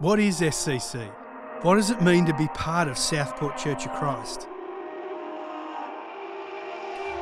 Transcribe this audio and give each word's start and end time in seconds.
What 0.00 0.18
is 0.18 0.40
SCC? 0.40 1.08
What 1.62 1.76
does 1.76 1.90
it 1.90 2.02
mean 2.02 2.26
to 2.26 2.34
be 2.34 2.48
part 2.48 2.88
of 2.88 2.98
Southport 2.98 3.56
Church 3.56 3.86
of 3.86 3.92
Christ? 3.92 4.48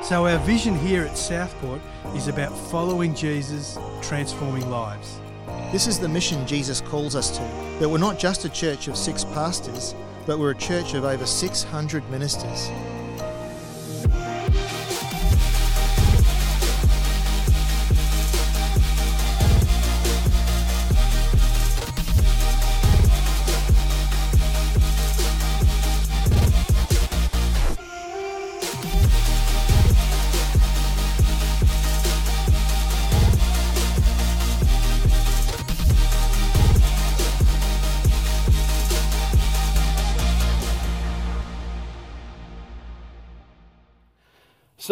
So, 0.03 0.27
our 0.27 0.39
vision 0.39 0.75
here 0.79 1.03
at 1.03 1.19
Southport 1.19 1.83
is 2.17 2.29
about 2.29 2.57
following 2.71 3.15
Jesus, 3.15 3.77
transforming 4.01 4.71
lives. 4.71 5.21
This 5.71 5.87
is 5.87 5.99
the 5.99 6.09
mission 6.09 6.47
Jesus 6.47 6.81
calls 6.81 7.15
us 7.15 7.31
to 7.37 7.43
that 7.79 7.87
we're 7.91 7.99
not 7.99 8.19
just 8.19 8.47
a 8.47 8.49
church 8.49 8.89
of 8.89 8.97
six 8.97 9.23
pastors, 9.23 9.95
but 10.25 10.39
we're 10.39 10.53
a 10.53 10.57
church 10.57 10.95
of 10.95 11.05
over 11.05 11.27
600 11.27 12.09
ministers. 12.11 12.71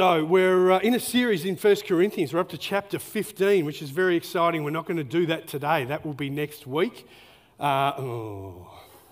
So, 0.00 0.24
we're 0.24 0.70
uh, 0.70 0.78
in 0.78 0.94
a 0.94 0.98
series 0.98 1.44
in 1.44 1.56
1 1.56 1.76
Corinthians. 1.86 2.32
We're 2.32 2.40
up 2.40 2.48
to 2.48 2.56
chapter 2.56 2.98
15, 2.98 3.66
which 3.66 3.82
is 3.82 3.90
very 3.90 4.16
exciting. 4.16 4.64
We're 4.64 4.70
not 4.70 4.86
going 4.86 4.96
to 4.96 5.04
do 5.04 5.26
that 5.26 5.46
today, 5.46 5.84
that 5.84 6.06
will 6.06 6.14
be 6.14 6.30
next 6.30 6.66
week. 6.66 7.06
Uh, 7.60 7.92
oh, 7.98 8.70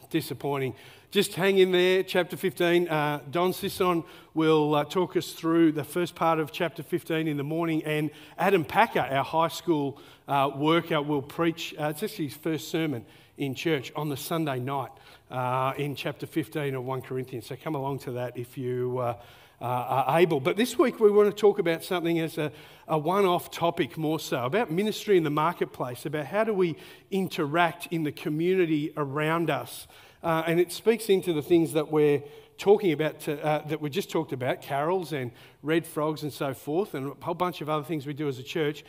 disappointing. 0.08 0.74
Just 1.10 1.34
hang 1.34 1.58
in 1.58 1.72
there, 1.72 2.02
chapter 2.02 2.38
15. 2.38 2.88
Uh, 2.88 3.20
Don 3.30 3.52
Sisson 3.52 4.02
will 4.32 4.76
uh, 4.76 4.84
talk 4.84 5.14
us 5.18 5.32
through 5.32 5.72
the 5.72 5.84
first 5.84 6.14
part 6.14 6.38
of 6.38 6.52
chapter 6.52 6.82
15 6.82 7.28
in 7.28 7.36
the 7.36 7.44
morning, 7.44 7.84
and 7.84 8.10
Adam 8.38 8.64
Packer, 8.64 9.00
our 9.00 9.24
high 9.24 9.48
school 9.48 10.00
uh, 10.26 10.50
worker, 10.56 11.02
will 11.02 11.20
preach. 11.20 11.74
Uh, 11.78 11.88
it's 11.88 12.02
actually 12.02 12.28
his 12.28 12.36
first 12.38 12.70
sermon 12.70 13.04
in 13.36 13.54
church 13.54 13.92
on 13.94 14.08
the 14.08 14.16
Sunday 14.16 14.58
night 14.58 14.92
in 15.76 15.94
chapter 15.94 16.24
15 16.24 16.74
of 16.76 16.82
1 16.82 17.02
Corinthians. 17.02 17.44
So, 17.44 17.56
come 17.62 17.74
along 17.74 17.98
to 17.98 18.12
that 18.12 18.38
if 18.38 18.56
you 18.56 19.14
uh, 19.60 19.64
are 19.64 20.20
able. 20.20 20.40
But 20.40 20.56
this 20.56 20.78
week 20.78 21.00
we 21.00 21.10
want 21.10 21.28
to 21.34 21.40
talk 21.40 21.58
about 21.58 21.82
something 21.82 22.20
as 22.20 22.38
a, 22.38 22.52
a 22.86 22.96
one 22.96 23.24
off 23.24 23.50
topic 23.50 23.98
more 23.98 24.20
so 24.20 24.44
about 24.44 24.70
ministry 24.70 25.16
in 25.16 25.24
the 25.24 25.30
marketplace, 25.30 26.06
about 26.06 26.26
how 26.26 26.44
do 26.44 26.54
we 26.54 26.76
interact 27.10 27.88
in 27.90 28.04
the 28.04 28.12
community 28.12 28.92
around 28.96 29.50
us. 29.50 29.88
Uh, 30.22 30.42
and 30.46 30.60
it 30.60 30.72
speaks 30.72 31.08
into 31.08 31.32
the 31.32 31.42
things 31.42 31.72
that 31.72 31.90
we're 31.90 32.22
talking 32.56 32.92
about, 32.92 33.20
to, 33.20 33.44
uh, 33.44 33.66
that 33.68 33.80
we 33.80 33.88
just 33.88 34.10
talked 34.10 34.32
about 34.32 34.60
carols 34.60 35.12
and 35.12 35.30
red 35.62 35.86
frogs 35.86 36.22
and 36.22 36.32
so 36.32 36.52
forth, 36.54 36.94
and 36.94 37.12
a 37.12 37.24
whole 37.24 37.34
bunch 37.34 37.60
of 37.60 37.68
other 37.68 37.84
things 37.84 38.06
we 38.06 38.12
do 38.12 38.28
as 38.28 38.38
a 38.38 38.42
church. 38.42 38.84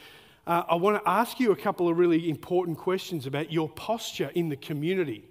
Uh, 0.48 0.64
I 0.68 0.76
want 0.76 1.04
to 1.04 1.10
ask 1.10 1.40
you 1.40 1.52
a 1.52 1.56
couple 1.56 1.88
of 1.88 1.98
really 1.98 2.30
important 2.30 2.78
questions 2.80 3.28
about 3.28 3.52
your 3.52 3.70
posture 3.70 4.32
in 4.34 4.50
the 4.50 4.56
community, 4.56 5.30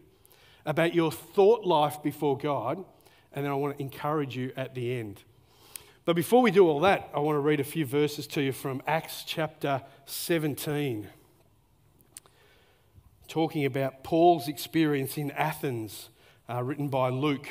about 0.65 0.95
your 0.95 1.11
thought 1.11 1.65
life 1.65 2.01
before 2.03 2.39
God, 2.39 2.85
and 3.33 3.45
then 3.45 3.51
I 3.51 3.57
want 3.57 3.77
to 3.77 3.83
encourage 3.83 4.37
you 4.37 4.53
at 4.57 4.75
the 4.75 4.99
end. 4.99 5.25
But 6.09 6.17
before 6.17 6.41
we 6.41 6.51
do 6.51 6.67
all 6.67 6.81
that, 6.81 7.11
I 7.13 7.19
want 7.19 7.37
to 7.37 7.41
read 7.41 7.61
a 7.61 7.65
few 7.65 7.85
verses 7.85 8.27
to 8.29 8.41
you 8.41 8.51
from 8.51 8.81
Acts 8.87 9.25
chapter 9.27 9.83
17, 10.07 11.07
talking 13.29 13.67
about 13.67 14.03
Paul's 14.03 14.49
experience 14.49 15.19
in 15.19 15.31
Athens, 15.33 16.09
uh, 16.49 16.63
written 16.63 16.89
by 16.89 17.11
Luke. 17.11 17.47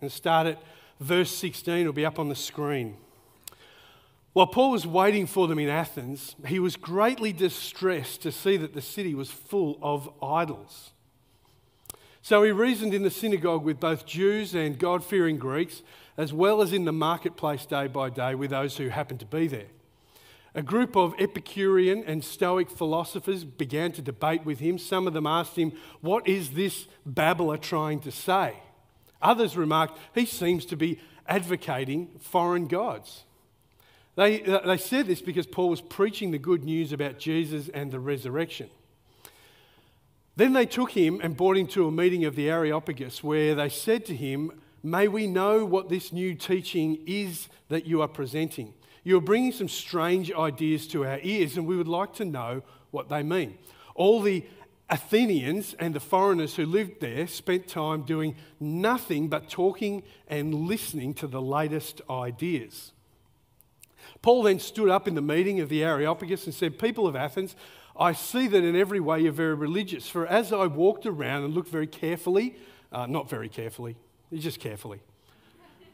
And 0.00 0.10
start 0.10 0.46
at 0.46 0.62
verse 1.00 1.30
16, 1.32 1.80
it'll 1.80 1.92
be 1.92 2.06
up 2.06 2.18
on 2.18 2.30
the 2.30 2.34
screen. 2.34 2.96
While 4.32 4.46
Paul 4.46 4.70
was 4.70 4.86
waiting 4.86 5.26
for 5.26 5.46
them 5.46 5.58
in 5.58 5.68
Athens, 5.68 6.34
he 6.46 6.58
was 6.58 6.76
greatly 6.76 7.34
distressed 7.34 8.22
to 8.22 8.32
see 8.32 8.56
that 8.56 8.72
the 8.72 8.80
city 8.80 9.14
was 9.14 9.30
full 9.30 9.78
of 9.82 10.08
idols. 10.22 10.91
So 12.24 12.44
he 12.44 12.52
reasoned 12.52 12.94
in 12.94 13.02
the 13.02 13.10
synagogue 13.10 13.64
with 13.64 13.80
both 13.80 14.06
Jews 14.06 14.54
and 14.54 14.78
God 14.78 15.04
fearing 15.04 15.38
Greeks 15.38 15.82
as 16.16 16.32
well 16.32 16.62
as 16.62 16.72
in 16.72 16.84
the 16.84 16.92
marketplace 16.92 17.66
day 17.66 17.88
by 17.88 18.10
day 18.10 18.36
with 18.36 18.50
those 18.50 18.76
who 18.76 18.88
happened 18.88 19.18
to 19.20 19.26
be 19.26 19.48
there. 19.48 19.66
A 20.54 20.62
group 20.62 20.96
of 20.96 21.14
Epicurean 21.18 22.04
and 22.06 22.22
Stoic 22.22 22.70
philosophers 22.70 23.42
began 23.42 23.90
to 23.92 24.02
debate 24.02 24.44
with 24.44 24.60
him. 24.60 24.78
Some 24.78 25.08
of 25.08 25.14
them 25.14 25.26
asked 25.26 25.56
him, 25.56 25.72
What 26.00 26.28
is 26.28 26.50
this 26.50 26.86
babbler 27.04 27.56
trying 27.56 28.00
to 28.00 28.12
say? 28.12 28.54
Others 29.20 29.56
remarked, 29.56 29.98
He 30.14 30.26
seems 30.26 30.64
to 30.66 30.76
be 30.76 31.00
advocating 31.26 32.08
foreign 32.20 32.66
gods. 32.66 33.24
They, 34.14 34.40
they 34.40 34.76
said 34.76 35.06
this 35.06 35.22
because 35.22 35.46
Paul 35.46 35.70
was 35.70 35.80
preaching 35.80 36.30
the 36.30 36.38
good 36.38 36.62
news 36.62 36.92
about 36.92 37.18
Jesus 37.18 37.68
and 37.72 37.90
the 37.90 37.98
resurrection. 37.98 38.68
Then 40.36 40.52
they 40.54 40.66
took 40.66 40.92
him 40.92 41.20
and 41.22 41.36
brought 41.36 41.56
him 41.56 41.66
to 41.68 41.86
a 41.86 41.92
meeting 41.92 42.24
of 42.24 42.36
the 42.36 42.48
Areopagus, 42.48 43.22
where 43.22 43.54
they 43.54 43.68
said 43.68 44.06
to 44.06 44.16
him, 44.16 44.52
May 44.82 45.06
we 45.06 45.26
know 45.26 45.64
what 45.64 45.88
this 45.88 46.12
new 46.12 46.34
teaching 46.34 46.98
is 47.06 47.48
that 47.68 47.86
you 47.86 48.02
are 48.02 48.08
presenting. 48.08 48.74
You 49.04 49.18
are 49.18 49.22
bringing 49.22 49.52
some 49.52 49.68
strange 49.68 50.32
ideas 50.32 50.86
to 50.88 51.04
our 51.04 51.20
ears, 51.22 51.56
and 51.56 51.66
we 51.66 51.76
would 51.76 51.88
like 51.88 52.14
to 52.14 52.24
know 52.24 52.62
what 52.90 53.08
they 53.08 53.22
mean. 53.22 53.58
All 53.94 54.20
the 54.22 54.44
Athenians 54.90 55.74
and 55.78 55.94
the 55.94 56.00
foreigners 56.00 56.56
who 56.56 56.66
lived 56.66 57.00
there 57.00 57.26
spent 57.26 57.68
time 57.68 58.02
doing 58.02 58.36
nothing 58.60 59.28
but 59.28 59.48
talking 59.48 60.02
and 60.28 60.54
listening 60.54 61.14
to 61.14 61.26
the 61.26 61.40
latest 61.40 62.00
ideas. 62.10 62.92
Paul 64.20 64.42
then 64.42 64.58
stood 64.58 64.88
up 64.88 65.08
in 65.08 65.14
the 65.14 65.22
meeting 65.22 65.60
of 65.60 65.68
the 65.68 65.82
Areopagus 65.82 66.44
and 66.44 66.54
said, 66.54 66.78
People 66.78 67.06
of 67.06 67.16
Athens, 67.16 67.56
I 67.96 68.12
see 68.12 68.46
that 68.48 68.64
in 68.64 68.74
every 68.74 69.00
way 69.00 69.20
you're 69.20 69.32
very 69.32 69.54
religious. 69.54 70.08
For 70.08 70.26
as 70.26 70.52
I 70.52 70.66
walked 70.66 71.06
around 71.06 71.44
and 71.44 71.54
looked 71.54 71.68
very 71.68 71.86
carefully, 71.86 72.56
uh, 72.90 73.06
not 73.06 73.28
very 73.28 73.48
carefully, 73.48 73.96
just 74.32 74.60
carefully. 74.60 75.00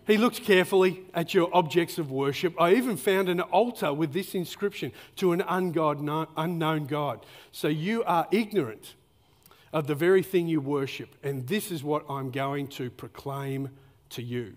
He 0.07 0.17
looked 0.17 0.43
carefully 0.43 1.03
at 1.13 1.35
your 1.35 1.55
objects 1.55 1.99
of 1.99 2.11
worship. 2.11 2.59
I 2.59 2.75
even 2.75 2.97
found 2.97 3.29
an 3.29 3.41
altar 3.41 3.93
with 3.93 4.15
this 4.15 4.35
inscription 4.35 4.91
to 5.17 5.33
an 5.33 5.41
ungod, 5.41 6.29
unknown 6.35 6.87
God. 6.87 7.27
So 7.53 7.69
you 7.69 8.05
are 8.05 8.27
ignorant 8.31 8.95
of 9.71 9.87
the 9.87 9.95
very 9.95 10.23
thing 10.23 10.49
you 10.49 10.63
worship, 10.63 11.15
and 11.23 11.47
this 11.47 11.71
is 11.71 11.85
what 11.85 12.07
I'm 12.09 12.31
going 12.31 12.69
to 12.69 12.89
proclaim 12.89 13.69
to 14.11 14.23
you. 14.23 14.55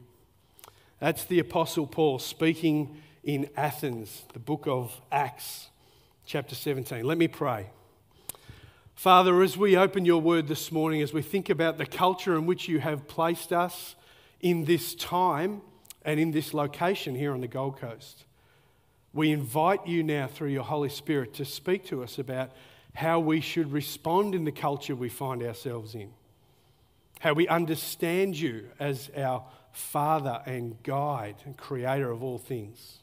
That's 0.99 1.25
the 1.25 1.39
Apostle 1.39 1.85
Paul 1.85 2.19
speaking 2.19 3.01
in 3.21 3.49
Athens, 3.57 4.23
the 4.31 4.39
book 4.39 4.67
of 4.67 5.01
Acts, 5.11 5.67
chapter 6.25 6.55
17. 6.55 7.03
Let 7.03 7.17
me 7.17 7.27
pray. 7.27 7.67
Father, 8.95 9.41
as 9.41 9.57
we 9.57 9.75
open 9.75 10.05
your 10.05 10.21
word 10.21 10.47
this 10.47 10.71
morning, 10.71 11.01
as 11.01 11.13
we 11.13 11.21
think 11.21 11.49
about 11.49 11.77
the 11.77 11.85
culture 11.85 12.35
in 12.35 12.45
which 12.45 12.67
you 12.67 12.79
have 12.79 13.07
placed 13.07 13.51
us 13.51 13.95
in 14.39 14.65
this 14.65 14.95
time 14.95 15.61
and 16.03 16.19
in 16.19 16.31
this 16.31 16.53
location 16.53 17.15
here 17.15 17.33
on 17.33 17.41
the 17.41 17.47
Gold 17.47 17.79
Coast, 17.79 18.25
we 19.13 19.31
invite 19.31 19.87
you 19.87 20.03
now 20.03 20.27
through 20.27 20.49
your 20.49 20.63
Holy 20.63 20.89
Spirit 20.89 21.33
to 21.35 21.45
speak 21.45 21.85
to 21.87 22.03
us 22.03 22.19
about 22.19 22.51
how 22.93 23.19
we 23.19 23.41
should 23.41 23.71
respond 23.71 24.35
in 24.35 24.45
the 24.45 24.51
culture 24.51 24.95
we 24.95 25.09
find 25.09 25.41
ourselves 25.43 25.95
in, 25.95 26.11
how 27.19 27.33
we 27.33 27.47
understand 27.47 28.37
you 28.37 28.69
as 28.79 29.09
our 29.17 29.43
Father 29.71 30.41
and 30.45 30.81
guide 30.83 31.35
and 31.45 31.57
creator 31.57 32.11
of 32.11 32.21
all 32.21 32.37
things, 32.37 32.99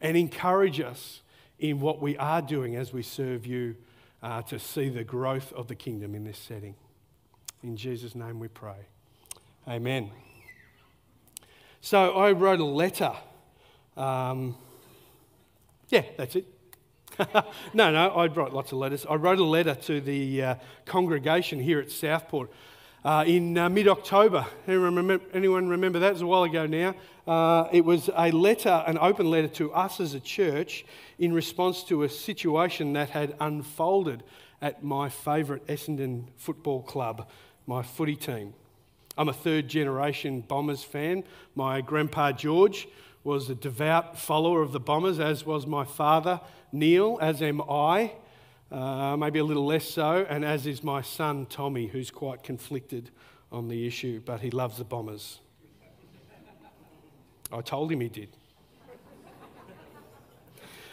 and 0.00 0.16
encourage 0.16 0.80
us 0.80 1.20
in 1.58 1.80
what 1.80 2.00
we 2.00 2.16
are 2.18 2.42
doing 2.42 2.76
as 2.76 2.92
we 2.92 3.02
serve 3.02 3.46
you 3.46 3.76
uh, 4.22 4.42
to 4.42 4.58
see 4.58 4.88
the 4.88 5.04
growth 5.04 5.52
of 5.52 5.68
the 5.68 5.74
kingdom 5.74 6.14
in 6.14 6.24
this 6.24 6.38
setting. 6.38 6.74
In 7.62 7.76
Jesus' 7.76 8.14
name 8.14 8.38
we 8.38 8.48
pray. 8.48 8.86
Amen. 9.68 10.10
So 11.80 12.12
I 12.12 12.32
wrote 12.32 12.60
a 12.60 12.64
letter. 12.64 13.12
Um, 13.96 14.56
yeah, 15.88 16.02
that's 16.16 16.36
it. 16.36 16.46
no, 17.72 17.90
no, 17.90 18.08
I 18.10 18.26
wrote 18.26 18.52
lots 18.52 18.72
of 18.72 18.78
letters. 18.78 19.06
I 19.08 19.14
wrote 19.14 19.38
a 19.38 19.44
letter 19.44 19.74
to 19.74 20.00
the 20.00 20.42
uh, 20.42 20.54
congregation 20.84 21.60
here 21.60 21.80
at 21.80 21.90
Southport 21.90 22.50
uh, 23.06 23.22
in 23.24 23.56
uh, 23.56 23.68
mid 23.68 23.86
October. 23.86 24.44
Anyone 24.66 25.68
remember, 25.68 26.00
that? 26.00 26.08
It 26.08 26.12
was 26.14 26.22
a 26.22 26.26
while 26.26 26.42
ago 26.42 26.66
now. 26.66 26.92
Uh, 27.24 27.68
it 27.70 27.84
was 27.84 28.10
a 28.16 28.32
letter, 28.32 28.82
an 28.84 28.98
open 28.98 29.30
letter 29.30 29.46
to 29.46 29.72
us 29.72 30.00
as 30.00 30.14
a 30.14 30.20
church 30.20 30.84
in 31.20 31.32
response 31.32 31.84
to 31.84 32.02
a 32.02 32.08
situation 32.08 32.94
that 32.94 33.10
had 33.10 33.36
unfolded 33.38 34.24
at 34.60 34.82
my 34.82 35.08
favourite 35.08 35.64
Essendon 35.68 36.24
football 36.36 36.82
club, 36.82 37.28
my 37.68 37.80
footy 37.80 38.16
team. 38.16 38.54
I'm 39.16 39.28
a 39.28 39.32
third 39.32 39.68
generation 39.68 40.40
Bombers 40.40 40.82
fan. 40.82 41.22
My 41.54 41.82
grandpa 41.82 42.32
George 42.32 42.88
was 43.22 43.48
a 43.48 43.54
devout 43.54 44.18
follower 44.18 44.62
of 44.62 44.72
the 44.72 44.80
Bombers, 44.80 45.20
as 45.20 45.46
was 45.46 45.64
my 45.64 45.84
father 45.84 46.40
Neil, 46.72 47.18
as 47.22 47.40
am 47.40 47.62
I. 47.70 48.14
uh, 48.70 49.16
maybe 49.16 49.38
a 49.38 49.44
little 49.44 49.66
less 49.66 49.88
so, 49.88 50.26
and 50.28 50.44
as 50.44 50.66
is 50.66 50.82
my 50.82 51.02
son 51.02 51.46
Tommy, 51.46 51.86
who's 51.86 52.10
quite 52.10 52.42
conflicted 52.42 53.10
on 53.52 53.68
the 53.68 53.86
issue, 53.86 54.20
but 54.24 54.40
he 54.40 54.50
loves 54.50 54.78
the 54.78 54.84
Bombers. 54.84 55.40
I 57.52 57.60
told 57.60 57.92
him 57.92 58.00
he 58.00 58.08
did. 58.08 58.28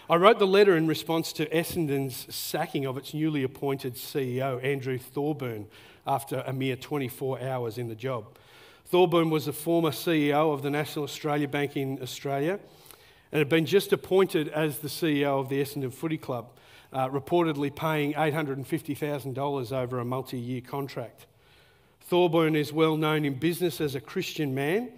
I 0.09 0.15
wrote 0.17 0.37
the 0.37 0.45
letter 0.45 0.75
in 0.75 0.85
response 0.85 1.31
to 1.33 1.45
Essendon's 1.47 2.33
sacking 2.33 2.85
of 2.85 2.97
its 2.97 3.13
newly 3.13 3.43
appointed 3.43 3.95
CEO, 3.95 4.63
Andrew 4.63 4.99
Thorburn, 4.99 5.67
after 6.05 6.43
a 6.45 6.51
mere 6.51 6.75
24 6.75 7.41
hours 7.41 7.77
in 7.77 7.87
the 7.87 7.95
job. 7.95 8.37
Thorburn 8.85 9.29
was 9.29 9.47
a 9.47 9.53
former 9.53 9.91
CEO 9.91 10.53
of 10.53 10.61
the 10.61 10.69
National 10.69 11.05
Australia 11.05 11.47
Bank 11.47 11.77
in 11.77 12.01
Australia 12.01 12.59
and 13.31 13.39
had 13.39 13.49
been 13.49 13.65
just 13.65 13.93
appointed 13.93 14.49
as 14.49 14.79
the 14.79 14.89
CEO 14.89 15.39
of 15.39 15.49
the 15.49 15.61
Essendon 15.61 15.91
Footy 15.91 16.17
Club, 16.17 16.51
uh, 16.93 17.09
reportedly 17.09 17.75
paying 17.75 18.13
$850,000 18.13 19.71
over 19.71 19.99
a 19.99 20.05
multi 20.05 20.37
year 20.37 20.61
contract. 20.61 21.25
Thorburn 22.01 22.55
is 22.55 22.71
well 22.71 22.95
known 22.95 23.25
in 23.25 23.35
business 23.35 23.81
as 23.81 23.95
a 23.95 24.01
Christian 24.01 24.53
man, 24.53 24.91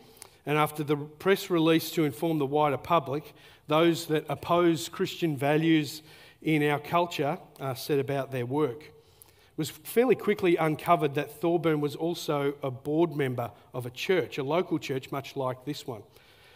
and 0.46 0.58
after 0.58 0.84
the 0.84 0.98
press 0.98 1.50
release 1.50 1.92
to 1.92 2.04
inform 2.04 2.40
the 2.40 2.46
wider 2.46 2.78
public, 2.78 3.34
those 3.68 4.08
that 4.08 4.26
oppose 4.30 4.90
Christian 4.90 5.38
values 5.38 6.02
in 6.42 6.62
our 6.64 6.80
culture 6.80 7.40
uh, 7.60 7.74
set 7.74 8.00
about 8.00 8.32
their 8.32 8.46
work. 8.46 8.84
It 8.84 9.58
was 9.58 9.70
fairly 9.70 10.16
quickly 10.16 10.58
uncovered 10.58 11.16
that 11.16 11.40
Thorburn 11.40 11.80
was 11.80 11.96
also 11.96 12.56
a 12.62 12.70
board 12.70 13.16
member 13.16 13.52
of 13.74 13.86
a 13.86 13.90
church, 13.90 14.38
a 14.38 14.44
local 14.44 14.78
church 14.78 15.12
much 15.12 15.36
like 15.36 15.64
this 15.64 15.88
one. 15.88 16.04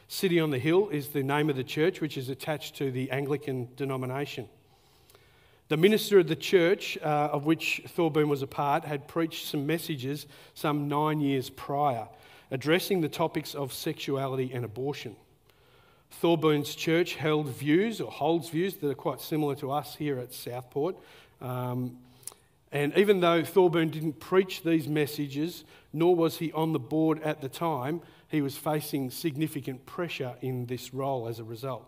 City 0.09 0.39
on 0.39 0.49
the 0.49 0.59
Hill 0.59 0.89
is 0.89 1.09
the 1.09 1.23
name 1.23 1.49
of 1.49 1.55
the 1.55 1.63
church, 1.63 2.01
which 2.01 2.17
is 2.17 2.29
attached 2.29 2.75
to 2.77 2.91
the 2.91 3.09
Anglican 3.11 3.69
denomination. 3.75 4.49
The 5.69 5.77
minister 5.77 6.17
of 6.17 6.27
the 6.27 6.35
church, 6.35 6.97
uh, 6.97 7.29
of 7.31 7.45
which 7.45 7.83
Thorburn 7.89 8.27
was 8.27 8.41
a 8.41 8.47
part, 8.47 8.85
had 8.85 9.07
preached 9.07 9.45
some 9.45 9.67
messages 9.67 10.25
some 10.55 10.87
nine 10.87 11.21
years 11.21 11.51
prior, 11.51 12.07
addressing 12.49 13.01
the 13.01 13.09
topics 13.09 13.53
of 13.53 13.71
sexuality 13.71 14.51
and 14.51 14.65
abortion. 14.65 15.15
Thorburn's 16.09 16.73
church 16.73 17.15
held 17.15 17.49
views 17.49 18.01
or 18.01 18.11
holds 18.11 18.49
views 18.49 18.77
that 18.77 18.89
are 18.89 18.95
quite 18.95 19.21
similar 19.21 19.53
to 19.57 19.69
us 19.69 19.95
here 19.95 20.17
at 20.17 20.33
Southport. 20.33 20.95
Um, 21.39 21.97
and 22.71 22.95
even 22.97 23.19
though 23.19 23.43
Thorburn 23.43 23.89
didn't 23.89 24.19
preach 24.19 24.63
these 24.63 24.87
messages, 24.87 25.65
nor 25.93 26.15
was 26.15 26.37
he 26.39 26.51
on 26.53 26.73
the 26.73 26.79
board 26.79 27.21
at 27.21 27.41
the 27.41 27.49
time, 27.49 28.01
he 28.27 28.41
was 28.41 28.57
facing 28.57 29.11
significant 29.11 29.85
pressure 29.85 30.33
in 30.41 30.65
this 30.65 30.95
role 30.95 31.27
as 31.27 31.37
a 31.37 31.43
result. 31.43 31.87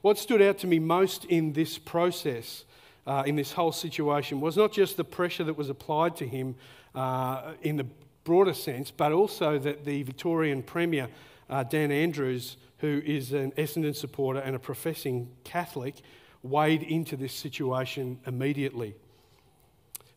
What 0.00 0.18
stood 0.18 0.40
out 0.40 0.58
to 0.58 0.66
me 0.66 0.78
most 0.78 1.24
in 1.26 1.52
this 1.52 1.78
process, 1.78 2.64
uh, 3.10 3.24
in 3.26 3.34
this 3.34 3.50
whole 3.50 3.72
situation, 3.72 4.40
was 4.40 4.56
not 4.56 4.70
just 4.70 4.96
the 4.96 5.02
pressure 5.02 5.42
that 5.42 5.58
was 5.58 5.68
applied 5.68 6.14
to 6.14 6.24
him 6.24 6.54
uh, 6.94 7.54
in 7.60 7.76
the 7.76 7.84
broader 8.22 8.54
sense, 8.54 8.92
but 8.92 9.10
also 9.10 9.58
that 9.58 9.84
the 9.84 10.04
Victorian 10.04 10.62
Premier, 10.62 11.08
uh, 11.48 11.64
Dan 11.64 11.90
Andrews, 11.90 12.56
who 12.78 13.02
is 13.04 13.32
an 13.32 13.50
Essendon 13.58 13.96
supporter 13.96 14.38
and 14.38 14.54
a 14.54 14.60
professing 14.60 15.28
Catholic, 15.42 15.96
weighed 16.44 16.84
into 16.84 17.16
this 17.16 17.32
situation 17.32 18.20
immediately. 18.28 18.94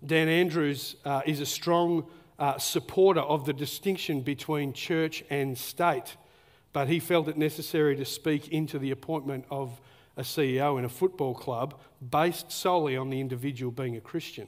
Dan 0.06 0.28
Andrews 0.28 0.96
uh, 1.04 1.24
is 1.26 1.40
a 1.40 1.48
strong 1.48 2.06
uh, 2.38 2.60
supporter 2.60 3.22
of 3.22 3.48
the 3.48 3.54
distinction 3.54 4.22
between 4.22 4.72
church 4.72 5.24
and 5.32 5.58
state, 5.58 6.16
but 6.74 6.88
he 6.88 7.00
felt 7.00 7.28
it 7.28 7.38
necessary 7.38 7.96
to 7.96 8.06
speak 8.06 8.50
into 8.50 8.78
the 8.78 8.92
appointment 8.92 9.46
of 9.50 9.82
a 10.18 10.22
CEO 10.22 10.78
in 10.78 10.86
a 10.86 10.90
football 10.90 11.34
club 11.34 11.80
based 12.12 12.52
solely 12.52 12.96
on 12.96 13.10
the 13.10 13.20
individual 13.20 13.72
being 13.72 13.96
a 13.96 14.02
Christian. 14.02 14.48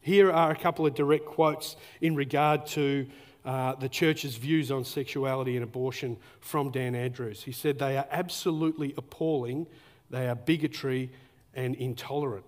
Here 0.00 0.32
are 0.32 0.50
a 0.50 0.56
couple 0.56 0.86
of 0.86 0.94
direct 0.94 1.26
quotes 1.26 1.76
in 2.00 2.16
regard 2.16 2.66
to 2.68 3.06
uh, 3.44 3.74
the 3.74 3.88
church's 3.88 4.36
views 4.36 4.70
on 4.70 4.84
sexuality 4.84 5.56
and 5.56 5.64
abortion 5.64 6.16
from 6.40 6.70
Dan 6.70 6.94
Andrews. 6.94 7.42
He 7.42 7.52
said 7.52 7.78
they 7.78 7.96
are 7.96 8.06
absolutely 8.10 8.94
appalling, 8.96 9.66
they 10.10 10.28
are 10.28 10.34
bigotry 10.34 11.10
and 11.54 11.74
intolerant. 11.74 12.44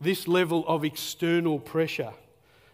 This 0.00 0.28
level 0.28 0.64
of 0.68 0.84
external 0.84 1.58
pressure, 1.58 2.12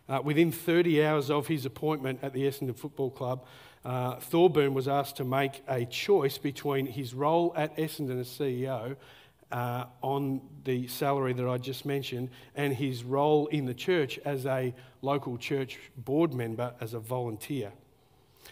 uh, 0.09 0.21
within 0.23 0.53
30 0.53 1.05
hours 1.05 1.31
of 1.31 1.47
his 1.47 1.65
appointment 1.65 2.19
at 2.23 2.33
the 2.33 2.43
Essendon 2.43 2.77
Football 2.77 3.11
Club, 3.11 3.47
uh, 3.85 4.17
Thorburn 4.17 4.73
was 4.73 4.89
asked 4.89 5.17
to 5.17 5.25
make 5.25 5.63
a 5.69 5.85
choice 5.85 6.39
between 6.39 6.87
his 6.87 7.15
role 7.15 7.53
at 7.57 7.77
Essendon 7.77 8.21
as 8.21 8.29
CEO 8.29 8.97
uh, 9.53 9.85
on 10.03 10.41
the 10.65 10.87
salary 10.89 11.35
that 11.35 11.47
I 11.47 11.59
just 11.59 11.85
mentioned 11.85 12.31
and 12.55 12.73
his 12.75 13.05
role 13.05 13.47
in 13.49 13.67
the 13.67 13.75
church 13.75 14.19
as 14.25 14.47
a 14.47 14.75
local 15.03 15.37
church 15.37 15.79
board 15.99 16.33
member 16.33 16.75
as 16.81 16.95
a 16.95 16.99
volunteer, 16.99 17.73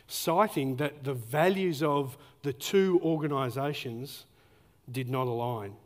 citing 0.06 0.76
that 0.76 1.02
the 1.02 1.14
values 1.14 1.82
of 1.82 2.18
the 2.42 2.52
two 2.52 3.00
organisations 3.02 4.26
did 4.90 5.08
not 5.08 5.26
align. 5.26 5.76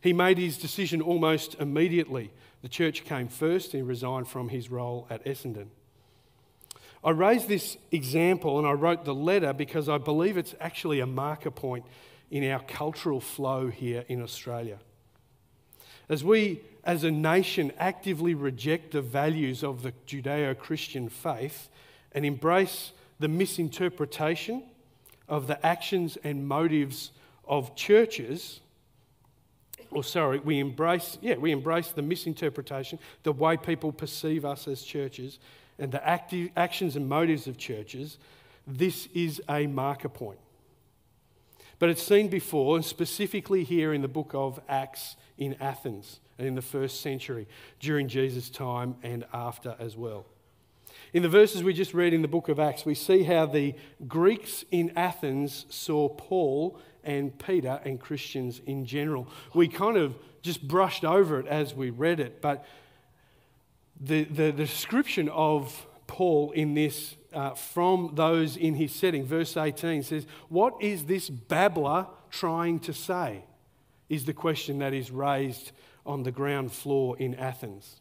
He 0.00 0.12
made 0.12 0.36
his 0.36 0.58
decision 0.58 1.00
almost 1.00 1.54
immediately. 1.58 2.30
The 2.60 2.68
church 2.68 3.04
came 3.04 3.28
first 3.28 3.72
and 3.72 3.82
he 3.82 3.88
resigned 3.88 4.28
from 4.28 4.50
his 4.50 4.70
role 4.70 5.06
at 5.08 5.24
Essendon. 5.24 5.68
I 7.04 7.10
raised 7.10 7.48
this 7.48 7.76
example 7.92 8.58
and 8.58 8.66
I 8.66 8.72
wrote 8.72 9.04
the 9.04 9.14
letter 9.14 9.52
because 9.52 9.88
I 9.88 9.98
believe 9.98 10.38
it's 10.38 10.54
actually 10.58 11.00
a 11.00 11.06
marker 11.06 11.50
point 11.50 11.84
in 12.30 12.50
our 12.50 12.60
cultural 12.60 13.20
flow 13.20 13.68
here 13.68 14.04
in 14.08 14.22
Australia. 14.22 14.78
As 16.08 16.24
we, 16.24 16.62
as 16.82 17.04
a 17.04 17.10
nation, 17.10 17.72
actively 17.78 18.34
reject 18.34 18.92
the 18.92 19.02
values 19.02 19.62
of 19.62 19.82
the 19.82 19.92
Judeo 20.06 20.56
Christian 20.58 21.08
faith 21.10 21.68
and 22.12 22.24
embrace 22.24 22.92
the 23.18 23.28
misinterpretation 23.28 24.62
of 25.28 25.46
the 25.46 25.64
actions 25.64 26.16
and 26.24 26.46
motives 26.46 27.10
of 27.46 27.76
churches, 27.76 28.60
or 29.90 30.02
sorry, 30.02 30.38
we 30.38 30.58
embrace, 30.58 31.18
yeah, 31.20 31.36
we 31.36 31.52
embrace 31.52 31.90
the 31.90 32.02
misinterpretation, 32.02 32.98
the 33.22 33.32
way 33.32 33.56
people 33.56 33.92
perceive 33.92 34.44
us 34.44 34.66
as 34.66 34.82
churches, 34.82 35.38
and 35.78 35.92
the 35.92 36.06
active, 36.06 36.50
actions 36.56 36.96
and 36.96 37.08
motives 37.08 37.46
of 37.46 37.56
churches, 37.56 38.18
this 38.66 39.08
is 39.14 39.42
a 39.48 39.66
marker 39.66 40.08
point. 40.08 40.38
But 41.78 41.88
it's 41.88 42.02
seen 42.02 42.28
before, 42.28 42.76
and 42.76 42.84
specifically 42.84 43.64
here 43.64 43.92
in 43.92 44.00
the 44.02 44.08
book 44.08 44.30
of 44.34 44.60
Acts 44.68 45.16
in 45.36 45.54
Athens 45.60 46.20
and 46.38 46.46
in 46.46 46.54
the 46.54 46.62
first 46.62 47.00
century, 47.00 47.46
during 47.80 48.08
Jesus' 48.08 48.48
time 48.48 48.96
and 49.02 49.24
after 49.32 49.76
as 49.78 49.96
well. 49.96 50.26
In 51.12 51.22
the 51.22 51.28
verses 51.28 51.62
we 51.62 51.72
just 51.72 51.94
read 51.94 52.14
in 52.14 52.22
the 52.22 52.28
book 52.28 52.48
of 52.48 52.58
Acts, 52.58 52.84
we 52.84 52.94
see 52.94 53.22
how 53.24 53.46
the 53.46 53.74
Greeks 54.08 54.64
in 54.70 54.92
Athens 54.96 55.66
saw 55.68 56.08
Paul 56.08 56.78
and 57.04 57.38
Peter 57.38 57.80
and 57.84 58.00
Christians 58.00 58.60
in 58.66 58.86
general. 58.86 59.28
We 59.54 59.68
kind 59.68 59.96
of 59.96 60.16
just 60.42 60.66
brushed 60.66 61.04
over 61.04 61.38
it 61.38 61.46
as 61.46 61.74
we 61.74 61.90
read 61.90 62.20
it, 62.20 62.40
but 62.40 62.64
the, 64.00 64.24
the, 64.24 64.52
description 64.52 65.28
of 65.28 65.86
Paul 66.06 66.50
in 66.52 66.74
this 66.74 67.16
uh, 67.32 67.50
from 67.50 68.12
those 68.14 68.56
in 68.56 68.74
his 68.74 68.92
setting. 68.92 69.24
Verse 69.24 69.56
18 69.56 70.02
says, 70.02 70.26
What 70.48 70.74
is 70.80 71.04
this 71.04 71.30
babbler 71.30 72.06
trying 72.30 72.80
to 72.80 72.92
say? 72.92 73.44
Is 74.08 74.24
the 74.24 74.34
question 74.34 74.78
that 74.80 74.92
is 74.92 75.10
raised 75.10 75.72
on 76.06 76.22
the 76.22 76.30
ground 76.30 76.72
floor 76.72 77.16
in 77.18 77.34
Athens. 77.34 78.00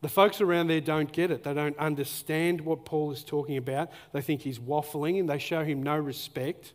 The 0.00 0.08
folks 0.08 0.40
around 0.40 0.66
there 0.66 0.80
don't 0.80 1.12
get 1.12 1.30
it. 1.30 1.44
They 1.44 1.54
don't 1.54 1.78
understand 1.78 2.60
what 2.62 2.84
Paul 2.84 3.12
is 3.12 3.22
talking 3.22 3.56
about. 3.56 3.90
They 4.12 4.20
think 4.20 4.42
he's 4.42 4.58
waffling 4.58 5.20
and 5.20 5.28
they 5.28 5.38
show 5.38 5.64
him 5.64 5.82
no 5.82 5.96
respect. 5.96 6.72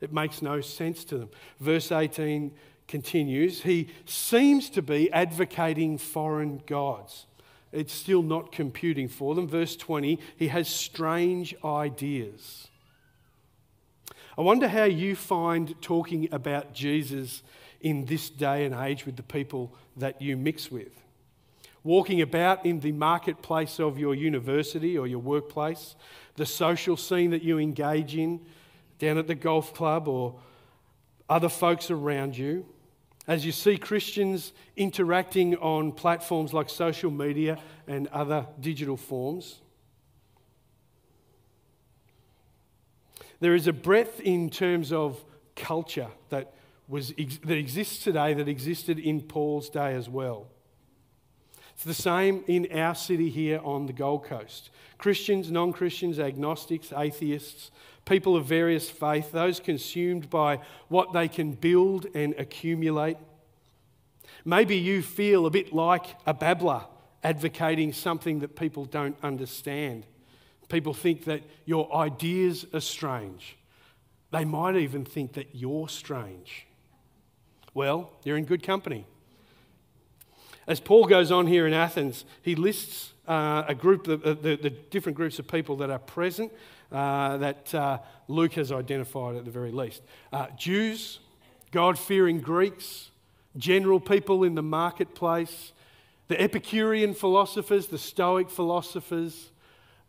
It 0.00 0.12
makes 0.12 0.40
no 0.40 0.62
sense 0.62 1.04
to 1.04 1.18
them. 1.18 1.28
Verse 1.58 1.92
18 1.92 2.52
continues 2.88 3.62
He 3.62 3.88
seems 4.06 4.70
to 4.70 4.80
be 4.80 5.12
advocating 5.12 5.98
foreign 5.98 6.62
gods 6.66 7.26
it's 7.72 7.92
still 7.92 8.22
not 8.22 8.52
computing 8.52 9.08
for 9.08 9.34
them. 9.34 9.46
Verse 9.46 9.76
20, 9.76 10.18
he 10.36 10.48
has 10.48 10.68
strange 10.68 11.54
ideas. 11.64 12.68
I 14.36 14.42
wonder 14.42 14.68
how 14.68 14.84
you 14.84 15.14
find 15.14 15.74
talking 15.80 16.28
about 16.32 16.72
Jesus 16.72 17.42
in 17.80 18.06
this 18.06 18.30
day 18.30 18.64
and 18.64 18.74
age 18.74 19.06
with 19.06 19.16
the 19.16 19.22
people 19.22 19.74
that 19.96 20.20
you 20.20 20.36
mix 20.36 20.70
with. 20.70 20.92
Walking 21.82 22.20
about 22.20 22.66
in 22.66 22.80
the 22.80 22.92
marketplace 22.92 23.78
of 23.80 23.98
your 23.98 24.14
university 24.14 24.98
or 24.98 25.06
your 25.06 25.18
workplace, 25.18 25.94
the 26.36 26.46
social 26.46 26.96
scene 26.96 27.30
that 27.30 27.42
you 27.42 27.58
engage 27.58 28.16
in, 28.16 28.40
down 28.98 29.16
at 29.16 29.26
the 29.26 29.34
golf 29.34 29.72
club 29.72 30.08
or 30.08 30.38
other 31.28 31.48
folks 31.48 31.90
around 31.90 32.36
you 32.36 32.66
as 33.26 33.44
you 33.44 33.52
see 33.52 33.76
Christians 33.76 34.52
interacting 34.76 35.56
on 35.56 35.92
platforms 35.92 36.52
like 36.52 36.68
social 36.70 37.10
media 37.10 37.58
and 37.86 38.08
other 38.08 38.46
digital 38.60 38.96
forms. 38.96 39.60
There 43.40 43.54
is 43.54 43.66
a 43.66 43.72
breadth 43.72 44.20
in 44.20 44.50
terms 44.50 44.92
of 44.92 45.24
culture 45.56 46.08
that 46.28 46.52
was, 46.88 47.14
that 47.16 47.56
exists 47.56 48.02
today 48.02 48.34
that 48.34 48.48
existed 48.48 48.98
in 48.98 49.20
Paul's 49.22 49.70
day 49.70 49.94
as 49.94 50.08
well. 50.08 50.48
It's 51.72 51.84
the 51.84 51.94
same 51.94 52.44
in 52.46 52.68
our 52.78 52.94
city 52.94 53.30
here 53.30 53.60
on 53.64 53.86
the 53.86 53.94
Gold 53.94 54.24
Coast. 54.24 54.68
Christians, 54.98 55.50
non 55.50 55.72
Christians, 55.72 56.18
agnostics, 56.18 56.92
atheists, 56.92 57.70
people 58.04 58.36
of 58.36 58.44
various 58.46 58.90
faith, 58.90 59.32
those 59.32 59.60
consumed 59.60 60.30
by 60.30 60.60
what 60.88 61.12
they 61.12 61.28
can 61.28 61.52
build 61.52 62.06
and 62.14 62.34
accumulate. 62.38 63.16
Maybe 64.44 64.76
you 64.76 65.02
feel 65.02 65.46
a 65.46 65.50
bit 65.50 65.72
like 65.72 66.06
a 66.26 66.34
babbler 66.34 66.84
advocating 67.22 67.92
something 67.92 68.40
that 68.40 68.56
people 68.56 68.84
don't 68.84 69.16
understand. 69.22 70.06
People 70.68 70.94
think 70.94 71.24
that 71.24 71.42
your 71.64 71.94
ideas 71.94 72.66
are 72.72 72.80
strange. 72.80 73.56
They 74.30 74.44
might 74.44 74.76
even 74.76 75.04
think 75.04 75.34
that 75.34 75.48
you're 75.54 75.88
strange. 75.88 76.66
Well, 77.74 78.12
you're 78.24 78.36
in 78.36 78.44
good 78.44 78.62
company. 78.62 79.06
As 80.66 80.80
Paul 80.80 81.06
goes 81.06 81.32
on 81.32 81.46
here 81.46 81.66
in 81.66 81.72
Athens, 81.72 82.24
he 82.42 82.54
lists 82.54 83.12
uh, 83.26 83.64
a 83.66 83.74
group, 83.74 84.04
the, 84.04 84.16
the, 84.16 84.56
the, 84.56 84.70
different 84.70 85.16
groups 85.16 85.38
of 85.38 85.46
people 85.46 85.76
that 85.76 85.90
are 85.90 85.98
present 85.98 86.52
uh, 86.92 87.36
that 87.38 87.74
uh, 87.74 87.98
Luke 88.28 88.54
has 88.54 88.72
identified 88.72 89.36
at 89.36 89.44
the 89.44 89.50
very 89.50 89.72
least 89.72 90.02
uh, 90.32 90.46
Jews, 90.56 91.20
God 91.70 91.98
fearing 91.98 92.40
Greeks, 92.40 93.10
general 93.56 94.00
people 94.00 94.44
in 94.44 94.54
the 94.54 94.62
marketplace, 94.62 95.72
the 96.28 96.40
Epicurean 96.40 97.14
philosophers, 97.14 97.88
the 97.88 97.98
Stoic 97.98 98.50
philosophers, 98.50 99.50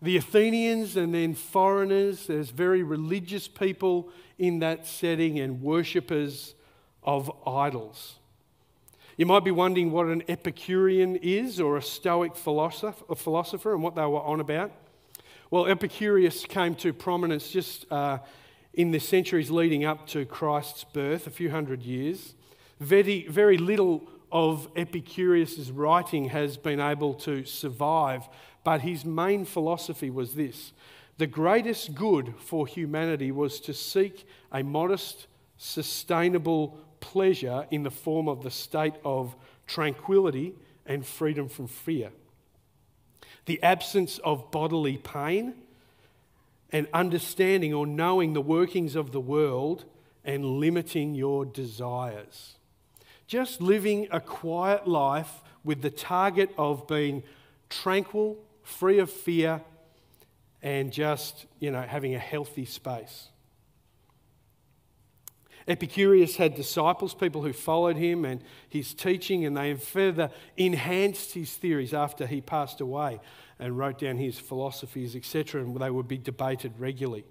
the 0.01 0.17
Athenians, 0.17 0.95
and 0.95 1.13
then 1.13 1.33
foreigners. 1.33 2.27
There's 2.27 2.49
very 2.49 2.83
religious 2.83 3.47
people 3.47 4.09
in 4.37 4.59
that 4.59 4.87
setting 4.87 5.39
and 5.39 5.61
worshippers 5.61 6.55
of 7.03 7.31
idols. 7.45 8.15
You 9.17 9.25
might 9.25 9.43
be 9.43 9.51
wondering 9.51 9.91
what 9.91 10.07
an 10.07 10.23
Epicurean 10.27 11.17
is 11.17 11.59
or 11.59 11.77
a 11.77 11.81
Stoic 11.81 12.35
philosopher 12.35 13.73
and 13.73 13.83
what 13.83 13.95
they 13.95 14.05
were 14.05 14.21
on 14.21 14.39
about. 14.39 14.71
Well, 15.51 15.67
Epicurus 15.67 16.45
came 16.45 16.75
to 16.75 16.93
prominence 16.93 17.49
just 17.49 17.85
uh, 17.91 18.19
in 18.73 18.91
the 18.91 19.01
centuries 19.01 19.51
leading 19.51 19.83
up 19.83 20.07
to 20.07 20.23
Christ's 20.23 20.85
birth, 20.85 21.27
a 21.27 21.29
few 21.29 21.51
hundred 21.51 21.83
years. 21.83 22.35
Very, 22.79 23.27
very 23.27 23.57
little 23.57 24.01
of 24.31 24.69
Epicurus' 24.77 25.69
writing 25.69 26.29
has 26.29 26.55
been 26.55 26.79
able 26.79 27.13
to 27.15 27.43
survive, 27.43 28.29
but 28.63 28.79
his 28.79 29.03
main 29.03 29.43
philosophy 29.43 30.09
was 30.09 30.35
this 30.35 30.71
the 31.17 31.27
greatest 31.27 31.95
good 31.95 32.33
for 32.39 32.65
humanity 32.65 33.33
was 33.33 33.59
to 33.59 33.73
seek 33.73 34.25
a 34.53 34.63
modest, 34.63 35.27
sustainable 35.57 36.79
pleasure 37.01 37.67
in 37.71 37.83
the 37.83 37.91
form 37.91 38.29
of 38.29 38.41
the 38.41 38.51
state 38.51 38.93
of 39.03 39.35
tranquility 39.67 40.55
and 40.85 41.05
freedom 41.05 41.49
from 41.49 41.67
fear. 41.67 42.11
The 43.45 43.61
absence 43.63 44.17
of 44.19 44.51
bodily 44.51 44.97
pain 44.97 45.55
and 46.71 46.87
understanding 46.93 47.73
or 47.73 47.85
knowing 47.85 48.33
the 48.33 48.41
workings 48.41 48.95
of 48.95 49.11
the 49.11 49.19
world 49.19 49.85
and 50.23 50.45
limiting 50.59 51.15
your 51.15 51.45
desires. 51.45 52.55
Just 53.27 53.61
living 53.61 54.07
a 54.11 54.19
quiet 54.19 54.87
life 54.87 55.41
with 55.63 55.81
the 55.81 55.89
target 55.89 56.53
of 56.57 56.87
being 56.87 57.23
tranquil, 57.69 58.37
free 58.63 58.99
of 58.99 59.09
fear, 59.09 59.61
and 60.61 60.91
just, 60.91 61.45
you 61.59 61.71
know, 61.71 61.81
having 61.81 62.13
a 62.13 62.19
healthy 62.19 62.65
space. 62.65 63.30
Epicurus 65.71 66.35
had 66.35 66.53
disciples, 66.53 67.13
people 67.13 67.41
who 67.43 67.53
followed 67.53 67.95
him 67.95 68.25
and 68.25 68.41
his 68.67 68.93
teaching, 68.93 69.45
and 69.45 69.55
they 69.55 69.73
further 69.73 70.29
enhanced 70.57 71.33
his 71.33 71.53
theories 71.53 71.93
after 71.93 72.27
he 72.27 72.41
passed 72.41 72.81
away 72.81 73.21
and 73.57 73.77
wrote 73.77 73.97
down 73.97 74.17
his 74.17 74.37
philosophies, 74.37 75.15
etc., 75.15 75.63
and 75.63 75.77
they 75.77 75.89
would 75.89 76.09
be 76.09 76.17
debated 76.17 76.73
regularly. 76.77 77.23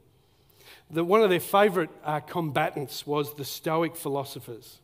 The, 0.91 1.05
one 1.05 1.21
of 1.21 1.29
their 1.29 1.39
favourite 1.39 1.91
uh, 2.03 2.21
combatants 2.21 3.07
was 3.07 3.35
the 3.35 3.45
Stoic 3.45 3.95
philosophers. 3.95 4.79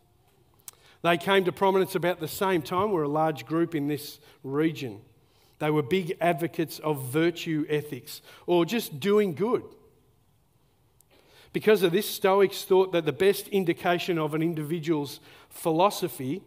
They 1.00 1.16
came 1.16 1.44
to 1.46 1.52
prominence 1.52 1.94
about 1.94 2.20
the 2.20 2.28
same 2.28 2.60
time, 2.60 2.90
we're 2.90 3.04
a 3.04 3.08
large 3.08 3.46
group 3.46 3.74
in 3.74 3.88
this 3.88 4.20
region. 4.44 5.00
They 5.60 5.70
were 5.70 5.82
big 5.82 6.14
advocates 6.20 6.78
of 6.80 7.04
virtue 7.04 7.64
ethics 7.70 8.20
or 8.46 8.66
just 8.66 9.00
doing 9.00 9.32
good. 9.32 9.62
Because 11.56 11.82
of 11.82 11.90
this, 11.90 12.06
Stoics 12.06 12.64
thought 12.64 12.92
that 12.92 13.06
the 13.06 13.14
best 13.14 13.48
indication 13.48 14.18
of 14.18 14.34
an 14.34 14.42
individual's 14.42 15.20
philosophy 15.48 16.42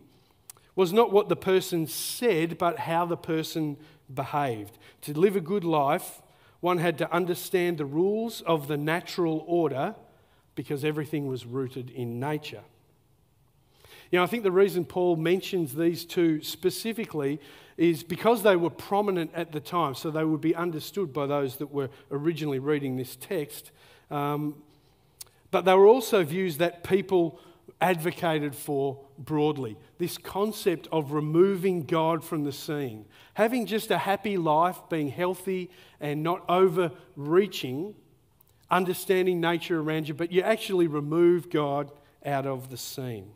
was 0.76 0.94
not 0.94 1.12
what 1.12 1.30
the 1.30 1.36
person 1.36 1.88
said, 1.88 2.60
but 2.60 2.78
how 2.78 3.08
the 3.08 3.18
person 3.18 3.78
behaved. 4.14 4.78
To 5.02 5.20
live 5.20 5.36
a 5.36 5.42
good 5.42 5.64
life, 5.64 6.22
one 6.60 6.78
had 6.78 7.00
to 7.00 7.12
understand 7.12 7.80
the 7.80 7.86
rules 7.86 8.42
of 8.42 8.68
the 8.68 8.78
natural 8.78 9.44
order 9.48 9.96
because 10.54 10.86
everything 10.86 11.26
was 11.26 11.44
rooted 11.44 11.90
in 11.90 12.20
nature. 12.20 12.62
You 14.12 14.20
know, 14.20 14.24
I 14.24 14.28
think 14.28 14.44
the 14.44 14.52
reason 14.52 14.86
Paul 14.86 15.16
mentions 15.16 15.74
these 15.74 16.06
two 16.06 16.44
specifically 16.44 17.40
is 17.78 18.04
because 18.04 18.44
they 18.44 18.56
were 18.56 18.70
prominent 18.70 19.32
at 19.34 19.54
the 19.54 19.60
time, 19.60 19.96
so 19.96 20.12
they 20.12 20.24
would 20.24 20.42
be 20.42 20.54
understood 20.54 21.12
by 21.12 21.26
those 21.26 21.56
that 21.56 21.72
were 21.72 21.90
originally 22.12 22.60
reading 22.60 22.96
this 22.96 23.16
text. 23.16 23.72
Um, 24.12 24.62
but 25.52 25.66
they 25.66 25.74
were 25.74 25.88
also 25.88 26.24
views 26.24 26.58
that 26.58 26.84
people 26.84 27.40
advocated 27.82 28.56
for 28.56 29.00
broadly. 29.18 29.78
This 29.98 30.18
concept 30.18 30.88
of 30.92 31.12
removing 31.12 31.84
God 31.84 32.24
from 32.24 32.44
the 32.44 32.52
scene, 32.52 33.06
having 33.34 33.66
just 33.66 33.92
a 33.92 33.98
happy 33.98 34.38
life, 34.38 34.78
being 34.90 35.10
healthy 35.10 35.70
and 36.00 36.24
not 36.24 36.44
overreaching, 36.50 37.96
understanding 38.70 39.40
nature 39.40 39.80
around 39.80 40.08
you, 40.08 40.14
but 40.14 40.32
you 40.32 40.42
actually 40.42 40.88
remove 40.88 41.50
God 41.50 41.92
out 42.26 42.46
of 42.46 42.70
the 42.70 42.78
scene. 42.78 43.32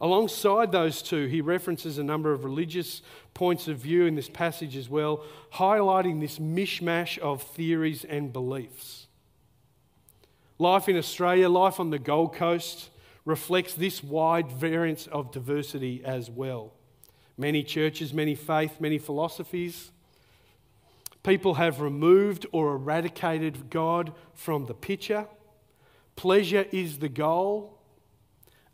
Alongside 0.00 0.70
those 0.70 1.02
two, 1.02 1.26
he 1.26 1.40
references 1.40 1.98
a 1.98 2.04
number 2.04 2.32
of 2.32 2.44
religious 2.44 3.02
points 3.34 3.66
of 3.66 3.78
view 3.78 4.06
in 4.06 4.14
this 4.14 4.28
passage 4.28 4.76
as 4.76 4.88
well, 4.88 5.24
highlighting 5.54 6.20
this 6.20 6.38
mishmash 6.38 7.18
of 7.18 7.42
theories 7.42 8.04
and 8.04 8.32
beliefs. 8.32 9.07
Life 10.60 10.88
in 10.88 10.96
Australia, 10.96 11.48
life 11.48 11.78
on 11.78 11.90
the 11.90 12.00
Gold 12.00 12.34
Coast, 12.34 12.90
reflects 13.24 13.74
this 13.74 14.02
wide 14.02 14.50
variance 14.50 15.06
of 15.06 15.30
diversity 15.30 16.02
as 16.04 16.28
well. 16.28 16.72
Many 17.36 17.62
churches, 17.62 18.12
many 18.12 18.34
faiths, 18.34 18.80
many 18.80 18.98
philosophies. 18.98 19.92
People 21.22 21.54
have 21.54 21.80
removed 21.80 22.46
or 22.50 22.74
eradicated 22.74 23.70
God 23.70 24.12
from 24.34 24.66
the 24.66 24.74
picture. 24.74 25.26
Pleasure 26.16 26.66
is 26.72 26.98
the 26.98 27.08
goal. 27.08 27.78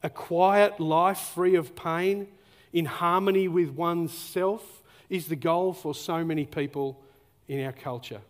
A 0.03 0.09
quiet 0.09 0.81
life 0.81 1.19
free 1.19 1.55
of 1.55 1.77
pain, 1.77 2.29
in 2.73 2.87
harmony 2.87 3.47
with 3.47 3.71
oneself, 3.71 4.83
is 5.11 5.27
the 5.27 5.37
goal 5.37 5.75
for 5.75 5.95
so 5.95 6.25
many 6.25 6.47
people 6.47 7.03
in 7.47 7.63
our 7.65 7.73
culture. 7.73 8.23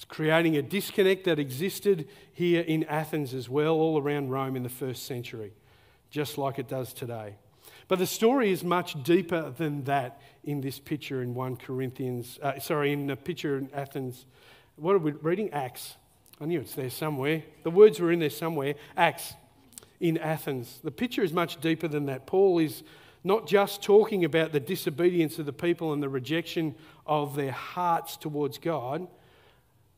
It's 0.00 0.06
creating 0.06 0.56
a 0.56 0.62
disconnect 0.62 1.24
that 1.24 1.38
existed 1.38 2.08
here 2.32 2.62
in 2.62 2.84
Athens 2.84 3.34
as 3.34 3.50
well, 3.50 3.74
all 3.74 4.00
around 4.00 4.30
Rome 4.30 4.56
in 4.56 4.62
the 4.62 4.70
first 4.70 5.04
century, 5.04 5.52
just 6.08 6.38
like 6.38 6.58
it 6.58 6.68
does 6.68 6.94
today. 6.94 7.34
But 7.86 7.98
the 7.98 8.06
story 8.06 8.50
is 8.50 8.64
much 8.64 9.02
deeper 9.02 9.50
than 9.50 9.84
that 9.84 10.22
in 10.42 10.62
this 10.62 10.78
picture 10.78 11.22
in 11.22 11.34
1 11.34 11.56
Corinthians, 11.56 12.38
uh, 12.42 12.58
sorry, 12.60 12.94
in 12.94 13.08
the 13.08 13.16
picture 13.16 13.58
in 13.58 13.68
Athens. 13.74 14.24
What 14.76 14.94
are 14.94 15.00
we 15.00 15.12
reading? 15.12 15.50
Acts. 15.50 15.96
I 16.40 16.46
knew 16.46 16.60
it's 16.60 16.72
there 16.72 16.88
somewhere. 16.88 17.42
The 17.62 17.70
words 17.70 18.00
were 18.00 18.10
in 18.10 18.20
there 18.20 18.30
somewhere. 18.30 18.76
Acts 18.96 19.34
in 20.00 20.16
Athens. 20.16 20.80
The 20.82 20.90
picture 20.90 21.22
is 21.22 21.34
much 21.34 21.60
deeper 21.60 21.88
than 21.88 22.06
that. 22.06 22.26
Paul 22.26 22.58
is 22.58 22.84
not 23.22 23.46
just 23.46 23.82
talking 23.82 24.24
about 24.24 24.52
the 24.52 24.60
disobedience 24.60 25.38
of 25.38 25.44
the 25.44 25.52
people 25.52 25.92
and 25.92 26.02
the 26.02 26.08
rejection 26.08 26.74
of 27.04 27.36
their 27.36 27.52
hearts 27.52 28.16
towards 28.16 28.56
God 28.56 29.06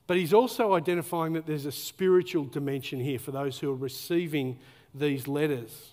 but 0.07 0.17
he's 0.17 0.35
also 0.35 0.75
identifying 0.75 1.33
that 1.35 1.47
there's 1.47 1.67
a 1.67 1.73
spiritual 1.73 2.45
dimension 2.45 3.01
here 3.01 3.19
for 3.19 3.31
those 3.31 3.59
who 3.59 3.71
are 3.71 3.77
receiving 3.77 4.59
these 4.95 5.29
letters. 5.29 5.93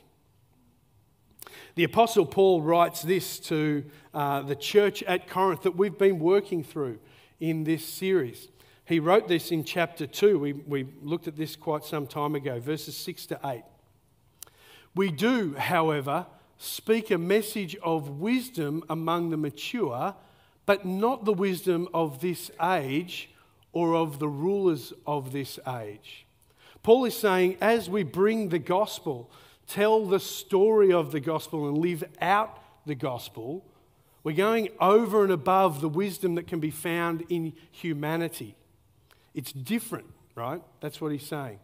The 1.75 1.83
Apostle 1.83 2.25
Paul 2.25 2.61
writes 2.61 3.01
this 3.01 3.39
to 3.41 3.85
uh, 4.13 4.41
the 4.41 4.55
church 4.55 5.03
at 5.03 5.27
Corinth 5.27 5.63
that 5.63 5.75
we've 5.75 5.97
been 5.97 6.19
working 6.19 6.63
through 6.63 6.99
in 7.39 7.63
this 7.63 7.85
series. 7.85 8.49
He 8.85 8.99
wrote 8.99 9.27
this 9.27 9.51
in 9.51 9.63
chapter 9.63 10.07
2. 10.07 10.39
We, 10.39 10.53
we 10.53 10.87
looked 11.01 11.27
at 11.27 11.37
this 11.37 11.55
quite 11.55 11.83
some 11.85 12.07
time 12.07 12.35
ago, 12.35 12.59
verses 12.59 12.97
6 12.97 13.27
to 13.27 13.39
8. 13.45 13.63
We 14.95 15.11
do, 15.11 15.53
however, 15.53 16.25
speak 16.57 17.11
a 17.11 17.17
message 17.17 17.75
of 17.83 18.19
wisdom 18.19 18.83
among 18.89 19.29
the 19.29 19.37
mature, 19.37 20.15
but 20.65 20.85
not 20.85 21.23
the 21.23 21.33
wisdom 21.33 21.87
of 21.93 22.19
this 22.19 22.49
age 22.61 23.29
or 23.71 23.95
of 23.95 24.19
the 24.19 24.27
rulers 24.27 24.93
of 25.05 25.31
this 25.31 25.59
age. 25.67 26.25
Paul 26.81 27.05
is 27.05 27.15
saying, 27.15 27.57
as 27.61 27.89
we 27.89 28.03
bring 28.03 28.49
the 28.49 28.59
gospel, 28.59 29.29
tell 29.67 30.05
the 30.05 30.19
story 30.19 30.91
of 30.91 31.11
the 31.11 31.19
gospel, 31.19 31.67
and 31.67 31.77
live 31.77 32.03
out 32.21 32.61
the 32.85 32.95
gospel, 32.95 33.65
we're 34.23 34.35
going 34.35 34.69
over 34.79 35.23
and 35.23 35.31
above 35.31 35.81
the 35.81 35.89
wisdom 35.89 36.35
that 36.35 36.47
can 36.47 36.59
be 36.59 36.71
found 36.71 37.23
in 37.29 37.53
humanity. 37.71 38.55
It's 39.33 39.51
different, 39.51 40.07
right? 40.35 40.61
That's 40.81 40.99
what 40.99 41.11
he's 41.11 41.25
saying. 41.25 41.59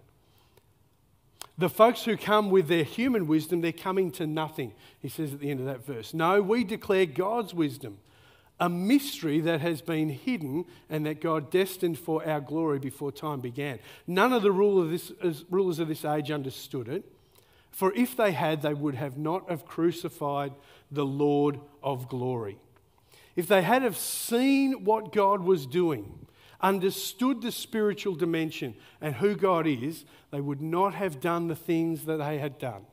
The 1.57 1.69
folks 1.69 2.03
who 2.03 2.17
come 2.17 2.49
with 2.49 2.67
their 2.67 2.83
human 2.83 3.27
wisdom, 3.27 3.61
they're 3.61 3.71
coming 3.71 4.11
to 4.11 4.27
nothing, 4.27 4.73
he 4.99 5.07
says 5.07 5.33
at 5.33 5.39
the 5.39 5.49
end 5.49 5.61
of 5.61 5.65
that 5.65 5.85
verse. 5.85 6.13
No, 6.13 6.41
we 6.41 6.63
declare 6.63 7.05
God's 7.05 7.53
wisdom, 7.53 7.97
a 8.59 8.69
mystery 8.69 9.41
that 9.41 9.61
has 9.61 9.81
been 9.81 10.09
hidden 10.09 10.65
and 10.89 11.05
that 11.05 11.19
God 11.19 11.51
destined 11.51 11.99
for 11.99 12.25
our 12.27 12.39
glory 12.39 12.79
before 12.79 13.11
time 13.11 13.41
began. 13.41 13.79
None 14.07 14.31
of 14.31 14.43
the 14.43 14.51
rulers 14.51 15.79
of 15.79 15.87
this 15.87 16.05
age 16.05 16.31
understood 16.31 16.87
it, 16.87 17.03
for 17.71 17.93
if 17.93 18.15
they 18.15 18.31
had, 18.31 18.61
they 18.61 18.73
would 18.73 18.95
have 18.95 19.17
not 19.17 19.49
have 19.49 19.65
crucified 19.65 20.53
the 20.89 21.05
Lord 21.05 21.59
of 21.83 22.07
glory. 22.07 22.57
If 23.35 23.47
they 23.47 23.63
had 23.63 23.81
have 23.81 23.97
seen 23.97 24.85
what 24.85 25.11
God 25.11 25.41
was 25.41 25.65
doing, 25.65 26.25
understood 26.61 27.41
the 27.41 27.51
spiritual 27.51 28.15
dimension 28.15 28.75
and 29.01 29.15
who 29.15 29.35
God 29.35 29.67
is, 29.67 30.05
they 30.31 30.39
would 30.39 30.61
not 30.61 30.95
have 30.95 31.19
done 31.19 31.49
the 31.49 31.55
things 31.55 32.05
that 32.05 32.17
they 32.17 32.37
had 32.37 32.57
done. 32.57 32.85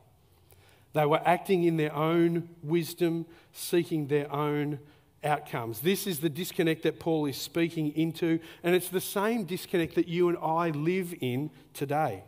They 0.91 1.05
were 1.05 1.21
acting 1.25 1.63
in 1.63 1.77
their 1.77 1.95
own 1.95 2.49
wisdom, 2.61 3.25
seeking 3.53 4.07
their 4.07 4.29
own 4.31 4.79
outcomes. 5.23 5.79
This 5.79 6.07
is 6.07 6.19
the 6.19 6.29
disconnect 6.29 6.83
that 6.83 6.99
Paul 6.99 7.25
is 7.25 7.37
speaking 7.37 7.95
into, 7.95 8.39
and 8.63 8.75
it's 8.75 8.89
the 8.89 9.01
same 9.01 9.43
disconnect 9.43 9.95
that 9.95 10.07
you 10.07 10.29
and 10.29 10.37
I 10.41 10.69
live 10.69 11.13
in 11.21 11.49
today. 11.73 12.23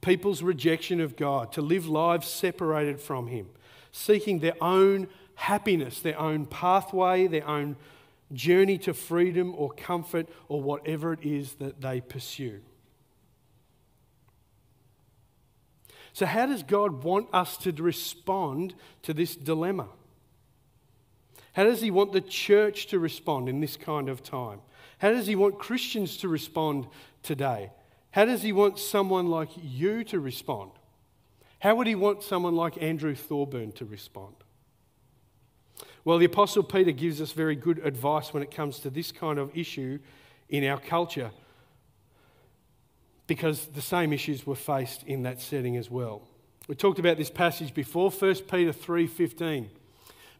People's 0.00 0.42
rejection 0.42 1.00
of 1.00 1.16
God, 1.16 1.52
to 1.52 1.62
live 1.62 1.86
lives 1.86 2.28
separated 2.28 3.00
from 3.00 3.26
Him, 3.26 3.48
seeking 3.90 4.38
their 4.38 4.62
own 4.62 5.08
happiness, 5.34 6.00
their 6.00 6.18
own 6.18 6.46
pathway, 6.46 7.26
their 7.26 7.46
own 7.46 7.76
journey 8.32 8.78
to 8.78 8.92
freedom 8.92 9.54
or 9.56 9.70
comfort 9.70 10.28
or 10.48 10.60
whatever 10.60 11.12
it 11.12 11.20
is 11.22 11.54
that 11.54 11.80
they 11.80 12.00
pursue. 12.00 12.60
So, 16.12 16.26
how 16.26 16.46
does 16.46 16.62
God 16.62 17.04
want 17.04 17.28
us 17.32 17.56
to 17.58 17.72
respond 17.72 18.74
to 19.02 19.14
this 19.14 19.36
dilemma? 19.36 19.88
How 21.58 21.64
does 21.64 21.80
He 21.80 21.90
want 21.90 22.12
the 22.12 22.20
church 22.20 22.86
to 22.86 23.00
respond 23.00 23.48
in 23.48 23.58
this 23.58 23.76
kind 23.76 24.08
of 24.08 24.22
time? 24.22 24.60
How 24.98 25.10
does 25.10 25.26
He 25.26 25.34
want 25.34 25.58
Christians 25.58 26.16
to 26.18 26.28
respond 26.28 26.86
today? 27.24 27.72
How 28.12 28.26
does 28.26 28.44
He 28.44 28.52
want 28.52 28.78
someone 28.78 29.26
like 29.26 29.48
you 29.60 30.04
to 30.04 30.20
respond? 30.20 30.70
How 31.58 31.74
would 31.74 31.88
He 31.88 31.96
want 31.96 32.22
someone 32.22 32.54
like 32.54 32.80
Andrew 32.80 33.16
Thorburn 33.16 33.72
to 33.72 33.84
respond? 33.84 34.36
Well, 36.04 36.18
the 36.18 36.26
Apostle 36.26 36.62
Peter 36.62 36.92
gives 36.92 37.20
us 37.20 37.32
very 37.32 37.56
good 37.56 37.80
advice 37.84 38.32
when 38.32 38.44
it 38.44 38.52
comes 38.52 38.78
to 38.78 38.88
this 38.88 39.10
kind 39.10 39.40
of 39.40 39.50
issue 39.58 39.98
in 40.48 40.64
our 40.64 40.78
culture 40.78 41.32
because 43.26 43.66
the 43.66 43.82
same 43.82 44.12
issues 44.12 44.46
were 44.46 44.54
faced 44.54 45.02
in 45.08 45.24
that 45.24 45.40
setting 45.40 45.76
as 45.76 45.90
well. 45.90 46.22
We 46.68 46.76
talked 46.76 47.00
about 47.00 47.16
this 47.16 47.30
passage 47.30 47.74
before, 47.74 48.12
1 48.12 48.46
Peter 48.46 48.72
3:15. 48.72 49.70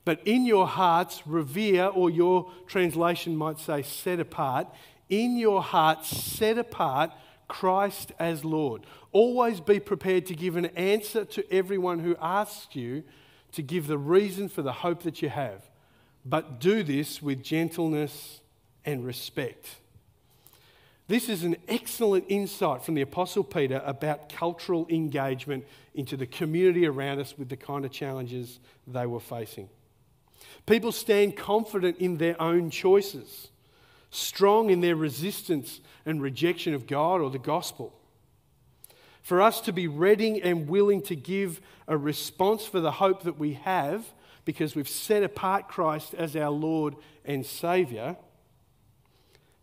But 0.09 0.27
in 0.27 0.47
your 0.47 0.67
hearts 0.67 1.27
revere 1.27 1.85
or 1.85 2.09
your 2.09 2.51
translation 2.67 3.37
might 3.37 3.59
say 3.59 3.83
set 3.83 4.21
apart, 4.21 4.67
in 5.11 5.37
your 5.37 5.63
hearts 5.63 6.09
set 6.09 6.57
apart 6.57 7.11
Christ 7.47 8.13
as 8.19 8.43
Lord. 8.43 8.87
Always 9.13 9.61
be 9.61 9.79
prepared 9.79 10.25
to 10.25 10.35
give 10.35 10.57
an 10.57 10.65
answer 10.65 11.27
to 11.27 11.53
everyone 11.53 11.99
who 11.99 12.17
asks 12.23 12.75
you 12.75 13.05
to 13.53 13.61
give 13.61 13.87
the 13.87 13.99
reason 13.99 14.49
for 14.49 14.63
the 14.63 14.73
hope 14.73 15.03
that 15.03 15.21
you 15.21 15.29
have, 15.29 15.69
but 16.25 16.59
do 16.59 16.83
this 16.83 17.21
with 17.21 17.43
gentleness 17.43 18.41
and 18.87 19.05
respect. 19.05 19.77
This 21.07 21.29
is 21.29 21.45
an 21.45 21.57
excellent 21.69 22.25
insight 22.29 22.83
from 22.83 22.95
the 22.95 23.03
Apostle 23.03 23.45
Peter 23.45 23.83
about 23.85 24.31
cultural 24.31 24.87
engagement 24.89 25.67
into 25.95 26.17
the 26.17 26.27
community 26.27 26.87
around 26.87 27.19
us 27.19 27.37
with 27.37 27.51
the 27.51 27.59
kind 27.59 27.85
of 27.85 27.91
challenges 27.91 28.59
they 28.87 29.05
were 29.05 29.21
facing. 29.21 29.69
People 30.69 30.93
stand 30.93 31.37
confident 31.37 31.97
in 31.99 32.19
their 32.19 32.41
own 32.41 32.71
choices, 32.71 33.49
strong 34.11 34.71
in 34.71 34.81
their 34.81 34.97
resistance 34.97 35.81
and 36.05 36.21
rejection 36.21 36.75
of 36.75 36.87
God 36.87 37.21
or 37.21 37.31
the 37.31 37.39
gospel 37.39 37.99
for 39.29 39.43
us 39.43 39.61
to 39.61 39.75
be 39.75 39.87
ready 39.87 40.41
and 40.43 40.67
willing 40.71 41.03
to 41.03 41.15
give 41.15 41.61
a 41.87 41.99
response 41.99 42.65
for 42.65 42.81
the 42.81 42.93
hope 42.93 43.25
that 43.25 43.39
we 43.39 43.53
have 43.53 44.15
because 44.47 44.75
we've 44.75 44.89
set 44.89 45.23
apart 45.23 45.69
Christ 45.69 46.15
as 46.15 46.35
our 46.35 46.49
Lord 46.49 46.95
and 47.27 47.45
Saviour, 47.45 48.17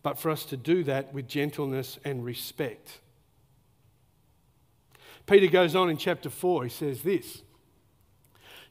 but 0.04 0.20
for 0.20 0.30
us 0.30 0.46
to 0.46 0.56
do 0.56 0.84
that 0.84 1.16
with 1.16 1.28
gentleness 1.28 1.98
and 2.06 2.24
respect. 2.24 3.00
Peter 5.26 5.48
goes 5.48 5.76
on 5.76 5.90
in 5.90 5.98
chapter 5.98 6.30
4, 6.30 6.66
he 6.66 6.70
says 6.70 7.02
this 7.02 7.42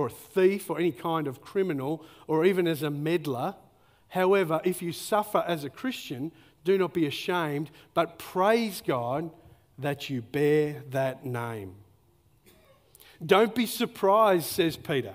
or 0.00 0.06
a 0.06 0.10
thief 0.10 0.70
or 0.70 0.78
any 0.78 0.92
kind 0.92 1.26
of 1.26 1.42
criminal 1.42 2.02
or 2.26 2.44
even 2.46 2.66
as 2.66 2.82
a 2.82 2.90
meddler. 2.90 3.54
However, 4.08 4.60
if 4.64 4.80
you 4.80 4.92
suffer 4.92 5.44
as 5.46 5.62
a 5.62 5.70
Christian, 5.70 6.32
do 6.64 6.78
not 6.78 6.94
be 6.94 7.06
ashamed, 7.06 7.70
but 7.92 8.18
praise 8.18 8.82
God 8.84 9.30
that 9.78 10.08
you 10.08 10.22
bear 10.22 10.82
that 10.90 11.26
name. 11.26 11.74
Don't 13.24 13.54
be 13.54 13.66
surprised, 13.66 14.46
says 14.46 14.78
Peter. 14.78 15.14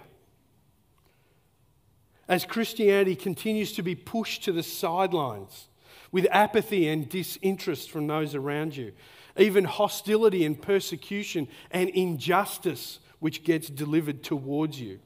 As 2.28 2.46
Christianity 2.46 3.16
continues 3.16 3.74
to 3.74 3.82
be 3.82 3.96
pushed 3.96 4.44
to 4.44 4.52
the 4.52 4.64
sidelines 4.64 5.68
with 6.12 6.28
apathy 6.30 6.88
and 6.88 7.10
disinterest 7.10 7.90
from 7.90 8.06
those 8.06 8.36
around 8.36 8.78
you, 8.78 8.94
even 9.38 9.64
hostility 9.66 10.46
and 10.46 10.62
persecution 10.62 11.48
and 11.72 11.90
injustice 11.90 13.00
which 13.20 13.44
gets 13.44 13.70
delivered 13.70 14.24
towards 14.24 14.80
you. 14.80 15.00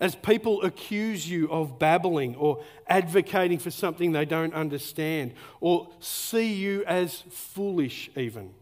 As 0.00 0.14
people 0.14 0.62
accuse 0.62 1.28
you 1.28 1.50
of 1.50 1.78
babbling 1.78 2.36
or 2.36 2.62
advocating 2.86 3.58
for 3.58 3.70
something 3.70 4.12
they 4.12 4.24
don't 4.24 4.54
understand 4.54 5.34
or 5.60 5.88
see 5.98 6.52
you 6.52 6.84
as 6.86 7.24
foolish, 7.30 8.08
even. 8.16 8.54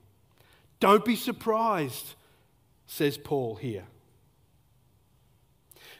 Don't 0.80 1.04
be 1.04 1.16
surprised 1.16 2.14
says 2.86 3.18
Paul 3.18 3.56
here. 3.56 3.84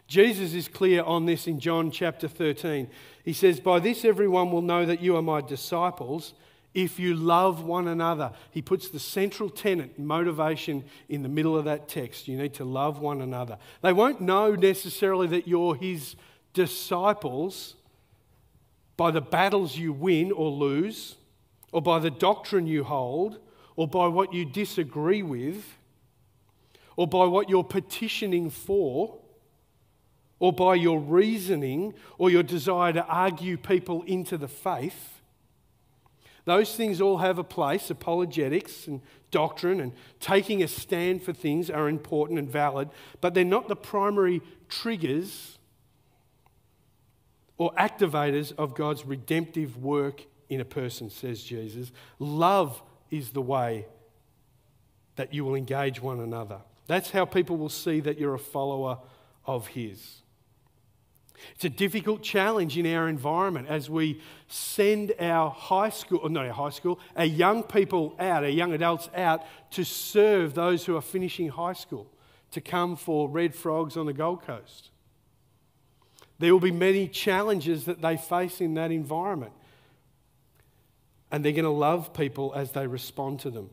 Jesus 0.07 0.55
is 0.55 0.69
clear 0.69 1.03
on 1.03 1.27
this 1.27 1.49
in 1.49 1.59
John 1.59 1.91
chapter 1.91 2.29
13. 2.29 2.89
He 3.25 3.33
says, 3.33 3.59
By 3.59 3.81
this 3.81 4.05
everyone 4.05 4.53
will 4.53 4.63
know 4.63 4.87
that 4.87 5.03
you 5.03 5.17
are 5.17 5.23
my 5.23 5.41
disciples 5.41 6.35
if 6.77 7.01
you 7.01 7.15
love 7.15 7.65
one 7.65 7.89
another. 7.89 8.33
He 8.53 8.63
puts 8.63 8.89
the 8.89 9.01
central 9.01 9.51
tenet, 9.51 9.99
motivation, 9.99 10.85
in 11.09 11.23
the 11.23 11.29
middle 11.29 11.57
of 11.57 11.65
that 11.65 11.89
text. 11.89 12.29
You 12.29 12.37
need 12.37 12.55
to 12.55 12.65
love 12.65 13.01
one 13.01 13.21
another. 13.21 13.59
They 13.83 13.93
won't 13.93 14.21
know 14.21 14.55
necessarily 14.55 15.27
that 15.29 15.49
you're 15.49 15.75
his 15.75 16.15
disciples 16.53 17.75
by 18.97 19.11
the 19.11 19.21
battles 19.21 19.77
you 19.77 19.93
win 19.93 20.31
or 20.31 20.51
lose, 20.51 21.17
or 21.73 21.83
by 21.83 21.99
the 21.99 22.11
doctrine 22.11 22.67
you 22.67 22.85
hold, 22.85 23.39
or 23.75 23.89
by 23.89 24.07
what 24.07 24.33
you 24.33 24.45
disagree 24.45 25.23
with 25.23 25.77
or 26.97 27.07
by 27.07 27.27
what 27.27 27.49
you're 27.49 27.65
petitioning 27.65 28.51
for, 28.51 29.19
or 30.39 30.53
by 30.53 30.75
your 30.75 30.99
reasoning 30.99 31.95
or 32.19 32.31
your 32.31 32.43
desire 32.43 32.93
to 32.93 33.05
argue 33.07 33.57
people 33.57 34.03
into 34.03 34.37
the 34.37 34.49
faith. 34.49 35.16
Those 36.47 36.75
things 36.75 37.01
all 37.01 37.19
have 37.19 37.39
a 37.39 37.45
place. 37.45 37.91
Apologetics 37.91 38.87
and 38.87 39.03
doctrine 39.31 39.81
and 39.81 39.93
taking 40.21 40.63
a 40.63 40.69
stand 40.69 41.23
for 41.23 41.33
things 41.33 41.69
are 41.69 41.89
important 41.89 42.39
and 42.39 42.49
valid, 42.49 42.89
but 43.21 43.35
they're 43.35 43.45
not 43.45 43.69
the 43.69 43.77
primary 43.77 44.41
triggers 44.69 45.59
or 47.59 47.73
activators 47.75 48.53
of 48.57 48.75
God's 48.75 49.05
redemptive 49.05 49.77
work 49.77 50.25
in 50.49 50.61
a 50.61 50.65
person, 50.65 51.11
says 51.11 51.43
Jesus. 51.43 51.91
Love 52.19 52.81
is 53.11 53.31
the 53.31 53.43
way 53.43 53.87
that 55.17 55.35
you 55.35 55.45
will 55.45 55.57
engage 55.57 56.01
one 56.01 56.21
another. 56.21 56.61
That's 56.87 57.11
how 57.11 57.25
people 57.25 57.57
will 57.57 57.69
see 57.69 57.99
that 58.01 58.19
you're 58.19 58.35
a 58.35 58.39
follower 58.39 58.99
of 59.45 59.69
His. 59.69 60.23
It's 61.55 61.65
a 61.65 61.71
difficult 61.71 62.23
challenge 62.23 62.77
in 62.79 62.87
our 62.87 63.09
environment 63.09 63.69
as 63.69 63.89
we 63.91 64.21
send 64.49 65.13
our 65.19 65.51
high 65.51 65.91
school, 65.91 66.29
not 66.29 66.47
our 66.47 66.53
high 66.53 66.71
school, 66.71 66.99
our 67.17 67.25
young 67.25 67.63
people 67.63 68.15
out, 68.19 68.45
our 68.45 68.51
young 68.51 68.73
adults 68.73 69.09
out 69.15 69.43
to 69.73 69.85
serve 69.85 70.55
those 70.55 70.85
who 70.85 70.97
are 70.97 71.03
finishing 71.03 71.49
high 71.49 71.73
school, 71.73 72.07
to 72.51 72.61
come 72.61 72.97
for 72.97 73.29
Red 73.29 73.55
Frogs 73.55 73.97
on 73.97 74.07
the 74.07 74.13
Gold 74.13 74.43
Coast. 74.43 74.91
There 76.39 76.53
will 76.53 76.61
be 76.61 76.71
many 76.71 77.09
challenges 77.09 77.85
that 77.87 78.03
they 78.03 78.17
face 78.17 78.61
in 78.61 78.75
that 78.75 78.91
environment. 78.91 79.53
And 81.31 81.45
they're 81.45 81.53
going 81.53 81.65
to 81.65 81.71
love 81.71 82.13
people 82.13 82.53
as 82.55 82.73
they 82.73 82.87
respond 82.87 83.41
to 83.41 83.51
them. 83.51 83.71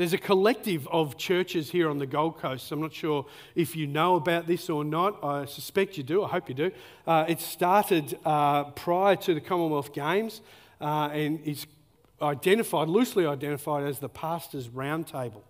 There's 0.00 0.14
a 0.14 0.18
collective 0.18 0.88
of 0.88 1.18
churches 1.18 1.70
here 1.70 1.90
on 1.90 1.98
the 1.98 2.06
Gold 2.06 2.38
Coast. 2.38 2.72
I'm 2.72 2.80
not 2.80 2.94
sure 2.94 3.26
if 3.54 3.76
you 3.76 3.86
know 3.86 4.16
about 4.16 4.46
this 4.46 4.70
or 4.70 4.82
not. 4.82 5.22
I 5.22 5.44
suspect 5.44 5.98
you 5.98 6.02
do. 6.02 6.24
I 6.24 6.28
hope 6.28 6.48
you 6.48 6.54
do. 6.54 6.70
Uh, 7.06 7.26
it 7.28 7.38
started 7.38 8.18
uh, 8.24 8.64
prior 8.70 9.14
to 9.16 9.34
the 9.34 9.42
Commonwealth 9.42 9.92
Games 9.92 10.40
uh, 10.80 11.10
and 11.12 11.38
is 11.44 11.66
identified, 12.22 12.88
loosely 12.88 13.26
identified, 13.26 13.84
as 13.84 13.98
the 13.98 14.08
Pastors' 14.08 14.68
Roundtable. 14.68 15.42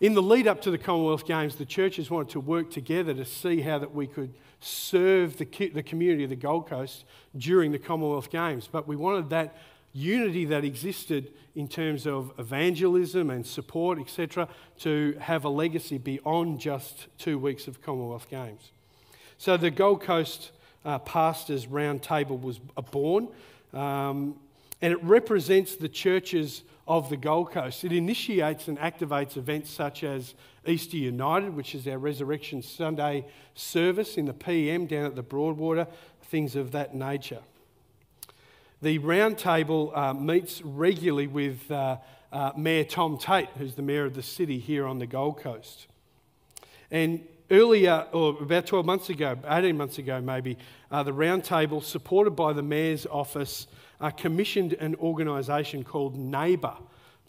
In 0.00 0.14
the 0.14 0.22
lead 0.22 0.48
up 0.48 0.60
to 0.62 0.72
the 0.72 0.78
Commonwealth 0.78 1.24
Games, 1.24 1.54
the 1.54 1.64
churches 1.64 2.10
wanted 2.10 2.30
to 2.30 2.40
work 2.40 2.72
together 2.72 3.14
to 3.14 3.24
see 3.24 3.60
how 3.60 3.78
that 3.78 3.94
we 3.94 4.08
could 4.08 4.34
serve 4.58 5.36
the, 5.36 5.44
the 5.72 5.84
community 5.84 6.24
of 6.24 6.30
the 6.30 6.34
Gold 6.34 6.68
Coast 6.68 7.04
during 7.36 7.70
the 7.70 7.78
Commonwealth 7.78 8.30
Games. 8.30 8.68
But 8.68 8.88
we 8.88 8.96
wanted 8.96 9.30
that 9.30 9.56
unity 9.96 10.44
that 10.44 10.64
existed 10.64 11.32
in 11.54 11.66
terms 11.66 12.06
of 12.06 12.30
evangelism 12.38 13.30
and 13.30 13.46
support, 13.46 13.98
etc., 13.98 14.46
to 14.78 15.16
have 15.20 15.44
a 15.44 15.48
legacy 15.48 15.96
beyond 15.96 16.60
just 16.60 17.06
two 17.18 17.38
weeks 17.38 17.66
of 17.66 17.80
Commonwealth 17.80 18.28
Games. 18.28 18.70
So 19.38 19.56
the 19.56 19.70
Gold 19.70 20.02
Coast 20.02 20.50
uh, 20.84 20.98
Pastors 20.98 21.66
Roundtable 21.66 22.40
was 22.40 22.58
born, 22.90 23.28
um, 23.72 24.36
and 24.82 24.92
it 24.92 25.02
represents 25.02 25.76
the 25.76 25.88
churches 25.88 26.62
of 26.86 27.08
the 27.08 27.16
Gold 27.16 27.50
Coast. 27.50 27.82
It 27.82 27.92
initiates 27.92 28.68
and 28.68 28.78
activates 28.78 29.38
events 29.38 29.70
such 29.70 30.04
as 30.04 30.34
Easter 30.66 30.98
United, 30.98 31.56
which 31.56 31.74
is 31.74 31.88
our 31.88 31.98
Resurrection 31.98 32.60
Sunday 32.60 33.24
service 33.54 34.18
in 34.18 34.26
the 34.26 34.34
PM 34.34 34.86
down 34.86 35.06
at 35.06 35.16
the 35.16 35.22
Broadwater, 35.22 35.86
things 36.22 36.54
of 36.54 36.72
that 36.72 36.94
nature. 36.94 37.40
The 38.82 38.98
roundtable 38.98 39.96
uh, 39.96 40.12
meets 40.12 40.60
regularly 40.60 41.26
with 41.26 41.70
uh, 41.70 41.96
uh, 42.30 42.52
Mayor 42.58 42.84
Tom 42.84 43.16
Tate, 43.16 43.48
who's 43.56 43.74
the 43.74 43.80
mayor 43.80 44.04
of 44.04 44.14
the 44.14 44.22
city 44.22 44.58
here 44.58 44.86
on 44.86 44.98
the 44.98 45.06
Gold 45.06 45.38
Coast. 45.38 45.86
And 46.90 47.26
earlier, 47.50 48.06
or 48.12 48.36
about 48.38 48.66
12 48.66 48.84
months 48.84 49.08
ago, 49.08 49.38
18 49.48 49.78
months 49.78 49.96
ago 49.96 50.20
maybe, 50.20 50.58
uh, 50.90 51.02
the 51.02 51.12
roundtable, 51.12 51.82
supported 51.82 52.32
by 52.32 52.52
the 52.52 52.62
mayor's 52.62 53.06
office, 53.06 53.66
uh, 53.98 54.10
commissioned 54.10 54.74
an 54.74 54.94
organisation 54.96 55.82
called 55.82 56.14
Neighbour 56.14 56.74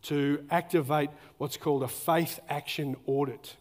to 0.04 0.44
activate 0.52 1.10
what's 1.38 1.56
called 1.56 1.82
a 1.82 1.88
faith 1.88 2.42
action 2.50 2.98
audit. 3.06 3.56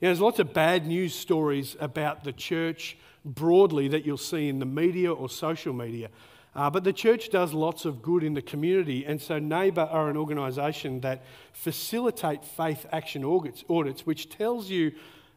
Know, 0.00 0.08
there's 0.08 0.20
lots 0.20 0.38
of 0.38 0.54
bad 0.54 0.86
news 0.86 1.14
stories 1.14 1.76
about 1.78 2.24
the 2.24 2.32
church 2.32 2.96
broadly 3.22 3.88
that 3.88 4.06
you'll 4.06 4.16
see 4.16 4.48
in 4.48 4.60
the 4.60 4.66
media 4.66 5.12
or 5.12 5.28
social 5.28 5.74
media. 5.74 6.08
Uh, 6.56 6.70
but 6.70 6.84
the 6.84 6.92
church 6.92 7.28
does 7.28 7.52
lots 7.52 7.84
of 7.84 8.00
good 8.00 8.24
in 8.24 8.32
the 8.32 8.40
community, 8.40 9.04
and 9.04 9.20
so 9.20 9.38
Neighbour 9.38 9.86
are 9.92 10.08
an 10.08 10.16
organisation 10.16 11.00
that 11.02 11.22
facilitate 11.52 12.46
faith 12.46 12.86
action 12.90 13.22
audits, 13.22 14.06
which 14.06 14.30
tells 14.30 14.70
you 14.70 14.92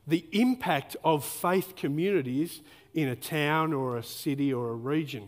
the 0.07 0.25
impact 0.31 0.95
of 1.03 1.25
faith 1.25 1.75
communities 1.75 2.61
in 2.93 3.09
a 3.09 3.17
town 3.17 3.73
or 3.73 3.97
a 3.97 4.03
city 4.03 4.53
or 4.53 4.69
a 4.69 4.75
region. 4.75 5.27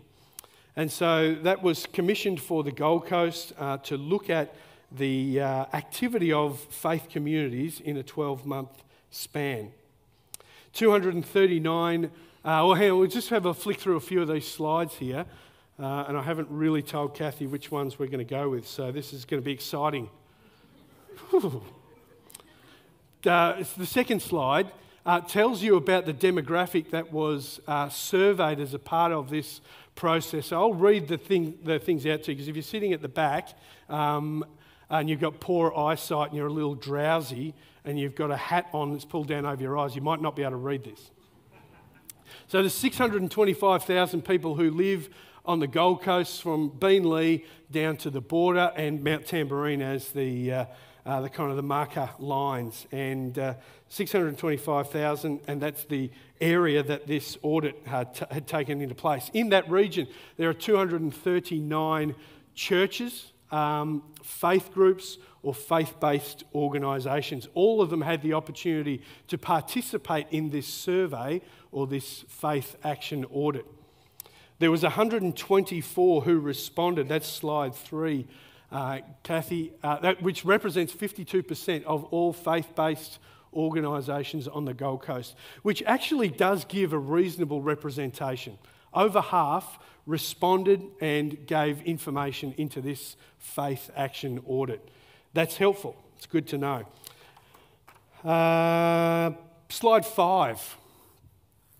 And 0.77 0.89
so 0.89 1.36
that 1.43 1.62
was 1.62 1.86
commissioned 1.88 2.39
for 2.39 2.63
the 2.63 2.71
Gold 2.71 3.06
Coast 3.06 3.51
uh, 3.60 3.75
to 3.80 3.97
look 3.97 4.30
at 4.30 4.56
the 4.93 5.41
uh, 5.41 5.65
activity 5.73 6.32
of 6.32 6.58
faith 6.58 7.10
communities 7.10 7.82
in 7.82 7.97
a 7.97 8.04
12 8.04 8.45
month 8.45 8.84
span. 9.10 9.73
239, 10.71 12.06
uh, 12.06 12.10
well, 12.43 12.73
hang 12.75 12.91
on, 12.91 12.99
we'll 12.99 13.10
just 13.10 13.30
have 13.30 13.45
a 13.45 13.54
flick 13.54 13.77
through 13.77 13.97
a 13.97 13.99
few 13.99 14.21
of 14.21 14.30
these 14.30 14.47
slides 14.47 14.95
here. 14.95 15.25
Uh, 15.81 16.05
and 16.07 16.15
I 16.15 16.21
haven't 16.21 16.47
really 16.51 16.83
told 16.83 17.15
Kathy 17.15 17.47
which 17.47 17.71
ones 17.71 17.97
we're 17.97 18.05
going 18.05 18.19
to 18.19 18.23
go 18.23 18.49
with, 18.49 18.67
so 18.67 18.91
this 18.91 19.13
is 19.13 19.25
going 19.25 19.41
to 19.41 19.45
be 19.45 19.51
exciting. 19.51 20.11
uh, 21.33 21.41
the 23.23 23.85
second 23.87 24.21
slide 24.21 24.71
uh, 25.07 25.21
tells 25.21 25.63
you 25.63 25.77
about 25.77 26.05
the 26.05 26.13
demographic 26.13 26.91
that 26.91 27.11
was 27.11 27.59
uh, 27.67 27.89
surveyed 27.89 28.59
as 28.59 28.75
a 28.75 28.79
part 28.79 29.11
of 29.11 29.31
this 29.31 29.59
process. 29.95 30.51
I'll 30.51 30.75
read 30.75 31.07
the, 31.07 31.17
thing, 31.17 31.57
the 31.63 31.79
things 31.79 32.05
out 32.05 32.21
to 32.23 32.31
you 32.31 32.35
because 32.35 32.47
if 32.47 32.55
you're 32.55 32.61
sitting 32.61 32.93
at 32.93 33.01
the 33.01 33.09
back 33.09 33.49
um, 33.89 34.45
and 34.91 35.09
you've 35.09 35.19
got 35.19 35.39
poor 35.39 35.73
eyesight 35.75 36.27
and 36.27 36.37
you're 36.37 36.45
a 36.45 36.53
little 36.53 36.75
drowsy 36.75 37.55
and 37.85 37.99
you've 37.99 38.13
got 38.13 38.29
a 38.29 38.37
hat 38.37 38.67
on 38.71 38.91
that's 38.91 39.05
pulled 39.05 39.29
down 39.29 39.47
over 39.47 39.59
your 39.59 39.79
eyes, 39.79 39.95
you 39.95 40.03
might 40.03 40.21
not 40.21 40.35
be 40.35 40.43
able 40.43 40.51
to 40.51 40.57
read 40.57 40.83
this. 40.83 41.09
So 42.47 42.59
there's 42.59 42.75
625,000 42.75 44.23
people 44.23 44.53
who 44.53 44.69
live 44.69 45.09
on 45.45 45.60
the 45.60 45.67
Gold 45.67 46.01
Coast 46.04 46.41
from 46.41 46.69
Beenleigh 46.69 47.43
down 47.71 47.97
to 47.97 48.10
the 48.10 48.21
border 48.21 48.71
and 48.75 49.04
Mount 49.04 49.25
Tamborine 49.25 49.82
as 49.82 50.12
the, 50.12 50.51
uh, 50.51 50.65
uh, 51.06 51.21
the 51.21 51.30
kind 51.30 51.49
of 51.49 51.56
the 51.56 51.63
marker 51.63 52.10
lines. 52.19 52.86
And 52.91 53.38
uh, 53.39 53.56
625,000, 53.89 55.41
and 55.47 55.62
that's 55.62 55.86
the 55.86 56.12
area 56.39 56.84
that 56.84 57.08
this 57.08 57.38
audit 57.41 57.75
had, 57.86 58.13
t- 58.15 58.25
had 58.30 58.47
taken 58.47 58.82
into 58.82 58.95
place. 58.95 59.32
In 59.34 59.49
that 59.49 59.69
region, 59.69 60.08
there 60.38 60.49
are 60.49 60.54
239 60.54 62.15
churches, 62.54 63.32
um, 63.51 64.04
faith 64.23 64.71
groups, 64.73 65.17
or 65.43 65.56
faith 65.56 65.99
based 65.99 66.43
organisations. 66.54 67.47
All 67.56 67.82
of 67.82 67.89
them 67.89 68.01
had 68.01 68.21
the 68.21 68.34
opportunity 68.34 69.01
to 69.27 69.39
participate 69.39 70.27
in 70.30 70.51
this 70.51 70.67
survey 70.67 71.41
or 71.71 71.88
this 71.88 72.25
faith 72.27 72.75
action 72.84 73.25
audit. 73.32 73.65
There 74.62 74.69
was 74.69 74.84
124 74.84 76.21
who 76.21 76.39
responded. 76.39 77.10
That's 77.10 77.28
slide 77.28 77.74
three, 77.74 78.28
uh, 78.71 79.00
Kathy, 79.24 79.74
uh, 79.82 79.97
that, 80.02 80.21
which 80.21 80.45
represents 80.45 80.93
52% 80.93 81.84
of 81.86 82.04
all 82.06 82.32
faith-based 82.32 83.17
organisations 83.56 84.47
on 84.47 84.65
the 84.65 84.76
Gold 84.76 85.02
Coast, 85.02 85.34
which 85.63 85.82
actually 85.88 86.30
does 86.30 86.63
give 86.65 86.93
a 86.93 86.97
reasonable 87.00 87.63
representation. 87.63 88.60
Over 88.93 89.19
half 89.19 89.80
responded 90.06 90.84
and 91.02 91.47
gave 91.47 91.82
information 91.82 92.54
into 92.56 92.82
this 92.82 93.15
faith 93.39 93.89
action 93.95 94.43
audit. 94.45 94.88
That's 95.34 95.58
helpful. 95.58 95.95
It's 96.17 96.28
good 96.28 96.45
to 96.50 96.60
know. 96.60 96.86
Uh, 98.24 99.32
slide 99.69 100.06
five 100.06 100.78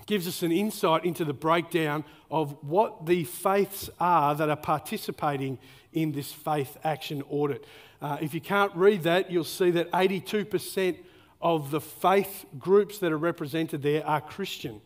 gives 0.06 0.28
us 0.28 0.44
an 0.44 0.52
insight 0.52 1.06
into 1.06 1.26
the 1.26 1.34
breakdown 1.34 2.04
of 2.30 2.56
what 2.64 3.06
the 3.06 3.24
faiths 3.24 3.90
are 4.00 4.36
that 4.36 4.50
are 4.50 4.56
participating 4.56 5.58
in 5.94 6.12
this 6.12 6.32
faith 6.32 6.78
action 6.84 7.24
audit. 7.30 7.66
Uh, 8.02 8.18
if 8.22 8.34
you 8.34 8.42
can't 8.42 8.76
read 8.76 9.04
that, 9.04 9.30
you'll 9.30 9.44
see 9.44 9.72
that 9.72 9.92
82% 9.92 10.98
of 11.42 11.72
the 11.72 11.82
faith 11.82 12.46
groups 12.58 13.00
that 13.00 13.12
are 13.12 13.18
represented 13.18 13.82
there 13.82 14.06
are 14.06 14.22
Christian, 14.22 14.82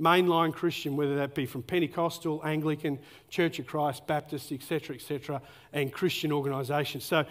mainline 0.00 0.52
Christian, 0.52 0.96
whether 0.96 1.16
that 1.16 1.34
be 1.34 1.46
from 1.46 1.62
Pentecostal, 1.62 2.40
Anglican, 2.44 2.98
Church 3.28 3.58
of 3.58 3.66
Christ, 3.66 4.06
Baptist, 4.06 4.52
etc., 4.52 4.96
etc., 4.96 5.42
and 5.72 5.92
Christian 5.92 6.32
organisations. 6.32 7.04
So, 7.04 7.24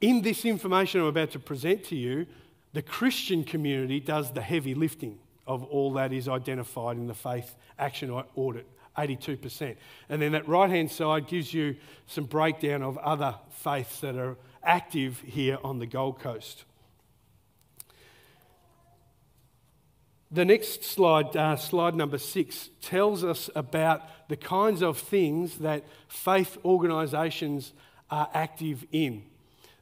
in 0.00 0.22
this 0.22 0.44
information 0.44 1.00
I'm 1.00 1.06
about 1.06 1.30
to 1.30 1.38
present 1.38 1.84
to 1.84 1.96
you, 1.96 2.26
the 2.72 2.82
Christian 2.82 3.44
community 3.44 4.00
does 4.00 4.32
the 4.32 4.42
heavy 4.42 4.74
lifting 4.74 5.18
of 5.46 5.64
all 5.64 5.92
that 5.94 6.12
is 6.12 6.28
identified 6.28 6.96
in 6.96 7.06
the 7.06 7.14
faith 7.14 7.54
action 7.78 8.10
audit, 8.10 8.66
82%. 8.96 9.76
And 10.08 10.22
then 10.22 10.32
that 10.32 10.48
right 10.48 10.70
hand 10.70 10.90
side 10.90 11.26
gives 11.26 11.52
you 11.52 11.76
some 12.06 12.24
breakdown 12.24 12.82
of 12.82 12.96
other 12.98 13.36
faiths 13.50 14.00
that 14.00 14.16
are 14.16 14.36
active 14.62 15.20
here 15.20 15.58
on 15.62 15.78
the 15.78 15.86
Gold 15.86 16.20
Coast. 16.20 16.64
The 20.30 20.44
next 20.44 20.82
slide, 20.82 21.36
uh, 21.36 21.56
slide 21.56 21.94
number 21.94 22.18
six, 22.18 22.70
tells 22.80 23.22
us 23.22 23.48
about 23.54 24.28
the 24.28 24.36
kinds 24.36 24.82
of 24.82 24.98
things 24.98 25.58
that 25.58 25.84
faith 26.08 26.58
organisations 26.64 27.72
are 28.10 28.28
active 28.34 28.84
in. 28.90 29.22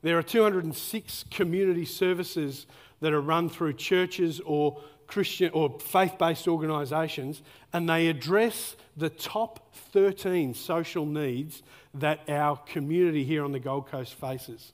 There 0.02 0.18
are 0.18 0.22
206 0.22 1.24
community 1.30 1.84
services 1.84 2.66
that 3.00 3.12
are 3.12 3.20
run 3.20 3.48
through 3.48 3.74
churches 3.74 4.40
or 4.44 4.80
Christian 5.12 5.50
or 5.52 5.78
faith 5.78 6.16
based 6.18 6.48
organisations, 6.48 7.42
and 7.74 7.86
they 7.86 8.08
address 8.08 8.76
the 8.96 9.10
top 9.10 9.74
13 9.92 10.54
social 10.54 11.04
needs 11.04 11.62
that 11.92 12.20
our 12.30 12.56
community 12.56 13.22
here 13.22 13.44
on 13.44 13.52
the 13.52 13.60
Gold 13.60 13.88
Coast 13.88 14.14
faces. 14.14 14.72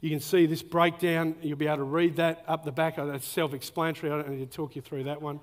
You 0.00 0.10
can 0.10 0.20
see 0.20 0.46
this 0.46 0.62
breakdown. 0.62 1.34
You'll 1.42 1.58
be 1.58 1.66
able 1.66 1.78
to 1.78 1.82
read 1.82 2.16
that 2.16 2.44
up 2.46 2.64
the 2.64 2.70
back. 2.70 2.96
That's 2.96 3.26
self 3.26 3.52
explanatory. 3.52 4.12
I 4.12 4.22
don't 4.22 4.30
need 4.30 4.48
to 4.48 4.56
talk 4.56 4.76
you 4.76 4.82
through 4.82 5.04
that 5.04 5.20
one. 5.20 5.40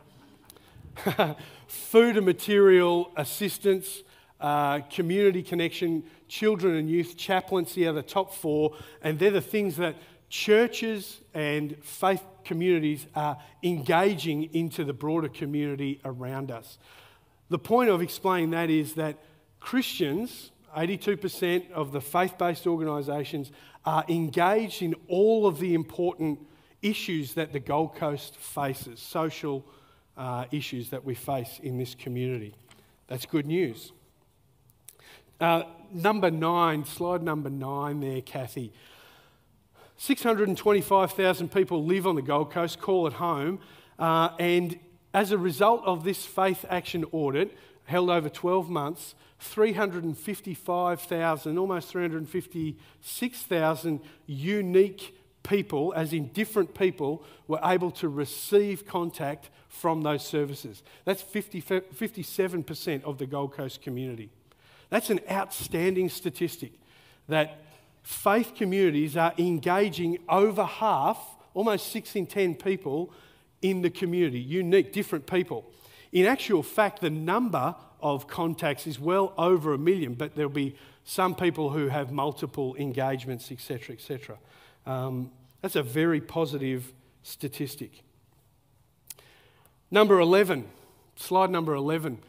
Food 1.68 2.16
and 2.16 2.26
material 2.26 3.12
assistance, 3.18 4.04
uh, 4.40 4.80
community 4.90 5.44
connection, 5.44 6.04
children 6.30 6.76
and 6.76 6.90
youth 6.90 7.18
chaplaincy 7.18 7.86
are 7.86 7.94
the 7.94 8.02
top 8.02 8.34
four, 8.34 8.76
and 9.02 9.20
they're 9.20 9.30
the 9.30 9.42
things 9.42 9.76
that 9.76 9.96
churches 10.30 11.20
and 11.34 11.76
faith 11.84 12.24
communities 12.50 13.06
are 13.16 13.38
engaging 13.62 14.52
into 14.56 14.84
the 14.84 14.92
broader 14.92 15.30
community 15.30 16.02
around 16.04 16.50
us. 16.50 16.80
The 17.50 17.60
point 17.60 17.92
of 17.92 18.02
explaining 18.02 18.50
that 18.52 18.72
is 18.72 18.96
that 18.96 19.20
Christians, 19.60 20.50
82% 20.76 21.72
of 21.72 21.92
the 21.92 22.02
faith 22.02 22.40
based 22.40 22.66
organisations, 22.66 23.52
are 23.86 24.04
engaged 24.10 24.82
in 24.82 24.96
all 25.08 25.46
of 25.46 25.60
the 25.60 25.76
important 25.76 26.40
issues 26.82 27.36
that 27.36 27.54
the 27.54 27.60
Gold 27.60 27.96
Coast 27.96 28.36
faces, 28.38 29.00
social 29.00 29.64
uh, 30.18 30.46
issues 30.52 30.90
that 30.90 31.06
we 31.06 31.14
face 31.14 31.60
in 31.62 31.78
this 31.78 31.94
community. 31.94 32.56
That's 33.08 33.28
good 33.28 33.46
news. 33.46 33.92
Uh, 35.40 35.64
number 35.94 36.32
nine, 36.32 36.84
slide 36.84 37.22
number 37.22 37.52
nine 37.52 38.00
there, 38.00 38.22
Kathy. 38.22 38.74
625,000 40.00 41.52
people 41.52 41.84
live 41.84 42.08
on 42.08 42.16
the 42.16 42.22
Gold 42.22 42.52
Coast, 42.52 42.80
call 42.80 43.06
it 43.06 43.14
home, 43.14 43.60
uh, 44.00 44.30
and 44.40 44.80
as 45.14 45.34
a 45.34 45.38
result 45.38 45.84
of 45.86 46.06
this 46.06 46.26
faith 46.26 46.64
action 46.70 47.04
audit, 47.12 47.58
held 47.84 48.10
over 48.10 48.30
12 48.30 48.70
months, 48.70 49.14
355,000, 49.40 51.58
almost 51.58 51.90
356,000 51.90 54.00
unique 54.26 55.14
people, 55.44 55.94
as 55.98 56.14
in 56.14 56.28
different 56.28 56.74
people, 56.74 57.22
were 57.48 57.60
able 57.62 57.92
to 57.92 58.08
receive 58.08 58.88
contact 58.88 59.50
from 59.68 60.04
those 60.04 60.26
services. 60.26 60.82
That's 61.04 61.22
50, 61.22 61.62
57% 61.62 63.04
of 63.04 63.18
the 63.18 63.26
Gold 63.26 63.52
Coast 63.52 63.82
community. 63.82 64.30
That's 64.90 65.10
an 65.10 65.20
outstanding 65.30 66.08
statistic 66.08 66.72
that 67.28 67.60
faith 68.04 68.54
communities 68.56 69.18
are 69.18 69.34
engaging 69.38 70.20
over 70.28 70.64
half, 70.64 71.18
almost 71.54 71.92
six 71.92 72.16
in 72.16 72.26
10 72.26 72.56
people 72.56 73.12
in 73.62 73.82
the 73.82 73.90
community, 73.90 74.40
unique, 74.40 74.94
different 74.94 75.28
people. 75.28 75.72
In 76.12 76.26
actual 76.26 76.64
fact, 76.64 77.02
the 77.02 77.10
number 77.10 77.76
of 78.02 78.28
contacts 78.28 78.88
is 78.88 79.00
well 79.00 79.34
over 79.38 79.74
a 79.74 79.78
million, 79.78 80.14
but 80.14 80.36
there'll 80.36 80.50
be 80.50 80.76
some 81.04 81.36
people 81.36 81.72
who 81.72 81.88
have 81.88 82.12
multiple 82.12 82.76
engagements, 82.78 83.52
etc., 83.52 83.96
etc. 83.96 84.38
Um, 84.86 85.32
that's 85.62 85.76
a 85.76 85.84
very 85.84 86.22
positive 86.22 86.94
statistic. 87.24 88.04
Number 89.92 90.20
11, 90.20 90.66
slide 91.16 91.50
number 91.50 91.74
11. 91.74 92.20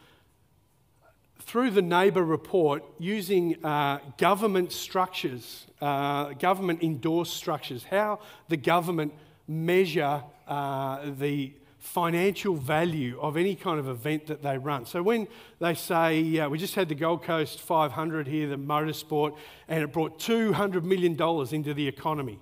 Through 1.50 1.72
the 1.72 1.82
NABER 1.82 2.22
report, 2.24 2.84
using 3.00 3.56
uh, 3.64 3.98
government 4.18 4.70
structures, 4.70 5.66
uh, 5.80 6.26
government 6.34 6.80
endorsed 6.80 7.34
structures, 7.34 7.82
how 7.82 8.20
the 8.48 8.56
government 8.56 9.12
measure 9.48 10.22
uh, 10.46 11.00
the 11.18 11.52
financial 11.80 12.54
value 12.54 13.18
of 13.20 13.36
any 13.36 13.56
kind 13.56 13.80
of 13.80 13.88
event 13.88 14.28
that 14.28 14.44
they 14.44 14.58
run. 14.58 14.86
So 14.86 15.02
when 15.02 15.26
they 15.58 15.74
say, 15.74 16.38
uh, 16.38 16.48
we 16.48 16.56
just 16.56 16.76
had 16.76 16.88
the 16.88 16.94
Gold 16.94 17.24
Coast 17.24 17.58
500 17.58 18.28
here, 18.28 18.46
the 18.46 18.54
motorsport, 18.54 19.36
and 19.66 19.82
it 19.82 19.92
brought 19.92 20.20
$200 20.20 20.84
million 20.84 21.14
into 21.52 21.74
the 21.74 21.88
economy. 21.88 22.38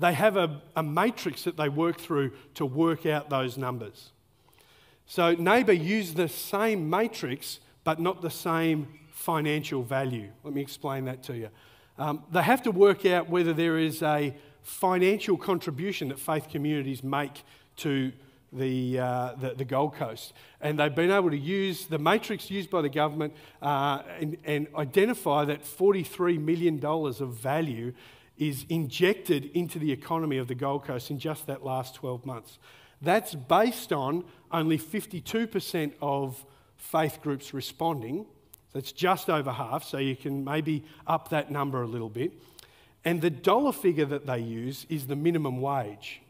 They 0.00 0.14
have 0.14 0.36
a, 0.36 0.60
a 0.74 0.82
matrix 0.82 1.44
that 1.44 1.56
they 1.56 1.68
work 1.68 2.00
through 2.00 2.32
to 2.54 2.66
work 2.66 3.06
out 3.06 3.30
those 3.30 3.56
numbers. 3.56 4.10
So 5.06 5.36
NABER 5.36 5.72
used 5.72 6.16
the 6.16 6.28
same 6.28 6.90
matrix, 6.90 7.60
but 7.84 8.00
not 8.00 8.22
the 8.22 8.30
same 8.30 8.86
financial 9.10 9.82
value. 9.82 10.30
Let 10.44 10.54
me 10.54 10.60
explain 10.60 11.04
that 11.06 11.22
to 11.24 11.36
you. 11.36 11.48
Um, 11.98 12.22
they 12.30 12.42
have 12.42 12.62
to 12.62 12.70
work 12.70 13.04
out 13.04 13.28
whether 13.28 13.52
there 13.52 13.78
is 13.78 14.02
a 14.02 14.34
financial 14.62 15.36
contribution 15.36 16.08
that 16.08 16.18
faith 16.18 16.48
communities 16.48 17.02
make 17.02 17.42
to 17.76 18.12
the, 18.52 18.98
uh, 18.98 19.34
the, 19.34 19.54
the, 19.54 19.64
Gold 19.64 19.94
Coast. 19.94 20.32
And 20.60 20.78
they've 20.78 20.94
been 20.94 21.10
able 21.10 21.30
to 21.30 21.38
use 21.38 21.86
the 21.86 21.98
matrix 21.98 22.50
used 22.50 22.70
by 22.70 22.82
the 22.82 22.88
government 22.88 23.34
uh, 23.62 24.02
and, 24.20 24.36
and 24.44 24.66
identify 24.76 25.44
that 25.46 25.64
$43 25.64 26.38
million 26.38 26.84
of 26.84 27.34
value 27.34 27.94
is 28.36 28.66
injected 28.68 29.50
into 29.54 29.78
the 29.78 29.90
economy 29.90 30.36
of 30.36 30.48
the 30.48 30.54
Gold 30.54 30.84
Coast 30.84 31.10
in 31.10 31.18
just 31.18 31.46
that 31.46 31.64
last 31.64 31.94
12 31.94 32.26
months. 32.26 32.58
That's 33.00 33.34
based 33.34 33.92
on 33.92 34.24
only 34.50 34.78
52% 34.78 35.92
of 36.00 36.44
faith 36.82 37.20
groups 37.22 37.54
responding. 37.54 38.26
That's 38.72 38.92
just 38.92 39.30
over 39.30 39.52
half, 39.52 39.84
so 39.84 39.98
you 39.98 40.16
can 40.16 40.44
maybe 40.44 40.84
up 41.06 41.28
that 41.28 41.50
number 41.50 41.82
a 41.82 41.86
little 41.86 42.08
bit. 42.08 42.32
And 43.04 43.20
the 43.20 43.30
dollar 43.30 43.72
figure 43.72 44.04
that 44.06 44.26
they 44.26 44.40
use 44.40 44.86
is 44.88 45.06
the 45.06 45.16
minimum 45.16 45.60
wage. 45.60 46.20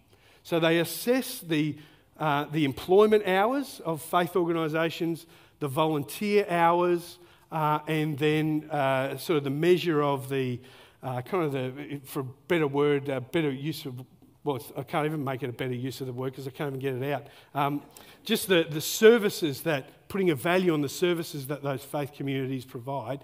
So 0.43 0.61
they 0.61 0.79
assess 0.79 1.41
the, 1.41 1.77
uh, 2.19 2.45
the 2.45 2.65
employment 2.65 3.27
hours 3.27 3.81
of 3.85 4.03
faith 4.03 4.37
organisations, 4.37 5.27
the 5.61 5.69
volunteer 5.69 6.47
hours, 6.49 7.19
uh, 7.51 7.79
and 7.87 8.19
then 8.19 8.69
uh, 8.71 9.17
sort 9.17 9.39
of 9.39 9.45
the 9.45 9.51
measure 9.51 10.03
of 10.03 10.29
the 10.29 10.61
uh, 11.03 11.23
kind 11.23 11.45
of 11.45 11.53
the, 11.53 12.01
for 12.05 12.21
a 12.21 12.25
better 12.47 12.67
word, 12.67 13.11
uh, 13.11 13.21
better 13.21 13.51
use 13.51 13.87
of, 13.87 14.05
well, 14.45 14.61
I 14.77 14.83
can't 14.83 15.07
even 15.07 15.23
make 15.23 15.43
it 15.43 15.51
a 15.51 15.53
better 15.53 15.75
use 15.75 16.01
of 16.01 16.07
the 16.07 16.13
word 16.13 16.33
because 16.33 16.49
I 16.49 16.51
can't 16.51 16.75
even 16.75 16.81
get 16.81 16.95
it 16.95 17.13
out. 17.13 17.27
Um, 17.55 17.83
just 18.25 18.49
the, 18.49 18.67
the 18.69 18.81
services 18.81 19.63
that, 19.63 20.09
putting 20.09 20.31
a 20.31 20.35
value 20.35 20.75
on 20.75 20.83
the 20.83 20.89
services 20.89 21.47
that 21.47 21.63
those 21.63 21.83
faith 21.83 22.13
communities 22.13 22.65
provide, 22.65 23.21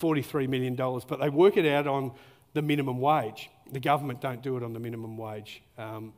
$43 0.00 0.48
million, 0.48 0.74
but 0.76 1.20
they 1.20 1.28
work 1.28 1.56
it 1.56 1.66
out 1.66 1.86
on 1.86 2.12
the 2.54 2.62
minimum 2.62 3.00
wage. 3.00 3.50
The 3.72 3.80
government 3.80 4.20
don't 4.20 4.42
do 4.42 4.56
it 4.56 4.62
on 4.62 4.72
the 4.72 4.80
minimum 4.80 5.16
wage. 5.16 5.62
Um, 5.76 6.12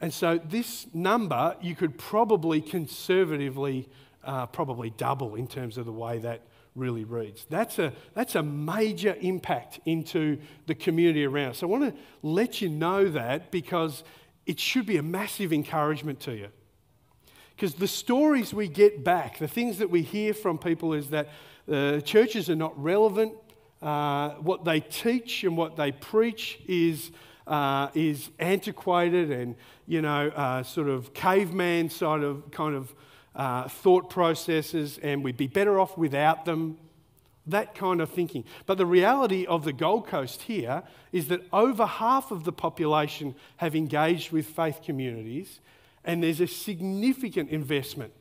and 0.00 0.12
so 0.12 0.38
this 0.38 0.86
number 0.92 1.56
you 1.62 1.74
could 1.74 1.96
probably 1.96 2.60
conservatively 2.60 3.88
uh, 4.24 4.46
probably 4.46 4.90
double 4.90 5.36
in 5.36 5.46
terms 5.46 5.78
of 5.78 5.86
the 5.86 5.92
way 5.92 6.18
that 6.18 6.42
really 6.76 7.04
reads. 7.04 7.46
That's 7.48 7.78
a, 7.78 7.92
that's 8.14 8.34
a 8.34 8.42
major 8.42 9.16
impact 9.20 9.80
into 9.84 10.38
the 10.66 10.74
community 10.74 11.24
around 11.24 11.50
us. 11.50 11.58
So 11.58 11.66
I 11.66 11.70
want 11.70 11.94
to 11.94 12.00
let 12.22 12.60
you 12.60 12.68
know 12.68 13.08
that 13.10 13.50
because 13.50 14.04
it 14.44 14.60
should 14.60 14.86
be 14.86 14.96
a 14.98 15.02
massive 15.02 15.52
encouragement 15.52 16.20
to 16.20 16.32
you. 16.36 16.48
Because 17.54 17.74
the 17.74 17.88
stories 17.88 18.52
we 18.52 18.68
get 18.68 19.02
back, 19.02 19.38
the 19.38 19.48
things 19.48 19.78
that 19.78 19.90
we 19.90 20.02
hear 20.02 20.34
from 20.34 20.58
people 20.58 20.92
is 20.92 21.08
that 21.10 21.30
uh, 21.72 22.00
churches 22.00 22.50
are 22.50 22.56
not 22.56 22.80
relevant. 22.80 23.32
Uh, 23.80 24.30
what 24.34 24.64
they 24.64 24.80
teach 24.80 25.42
and 25.42 25.56
what 25.56 25.76
they 25.76 25.90
preach 25.92 26.60
is 26.68 27.10
uh, 27.46 27.88
is 27.94 28.30
antiquated 28.38 29.30
and, 29.30 29.54
you 29.86 30.02
know, 30.02 30.28
uh, 30.28 30.62
sort 30.62 30.88
of 30.88 31.14
caveman 31.14 31.88
side 31.88 32.22
of 32.22 32.50
kind 32.50 32.74
of 32.74 32.92
uh, 33.36 33.68
thought 33.68 34.10
processes, 34.10 34.98
and 35.02 35.22
we'd 35.22 35.36
be 35.36 35.46
better 35.46 35.78
off 35.78 35.96
without 35.96 36.44
them. 36.44 36.78
That 37.46 37.76
kind 37.76 38.00
of 38.00 38.10
thinking. 38.10 38.44
But 38.64 38.76
the 38.76 38.86
reality 38.86 39.46
of 39.46 39.64
the 39.64 39.72
Gold 39.72 40.08
Coast 40.08 40.42
here 40.42 40.82
is 41.12 41.28
that 41.28 41.42
over 41.52 41.86
half 41.86 42.32
of 42.32 42.42
the 42.42 42.52
population 42.52 43.36
have 43.58 43.76
engaged 43.76 44.32
with 44.32 44.46
faith 44.46 44.80
communities, 44.82 45.60
and 46.04 46.22
there's 46.22 46.40
a 46.40 46.48
significant 46.48 47.50
investment 47.50 48.12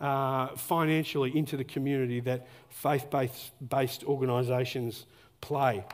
uh, 0.00 0.48
financially 0.56 1.36
into 1.36 1.58
the 1.58 1.64
community 1.64 2.20
that 2.20 2.46
faith 2.70 3.06
based 3.68 4.04
organisations 4.04 5.04
play. 5.42 5.84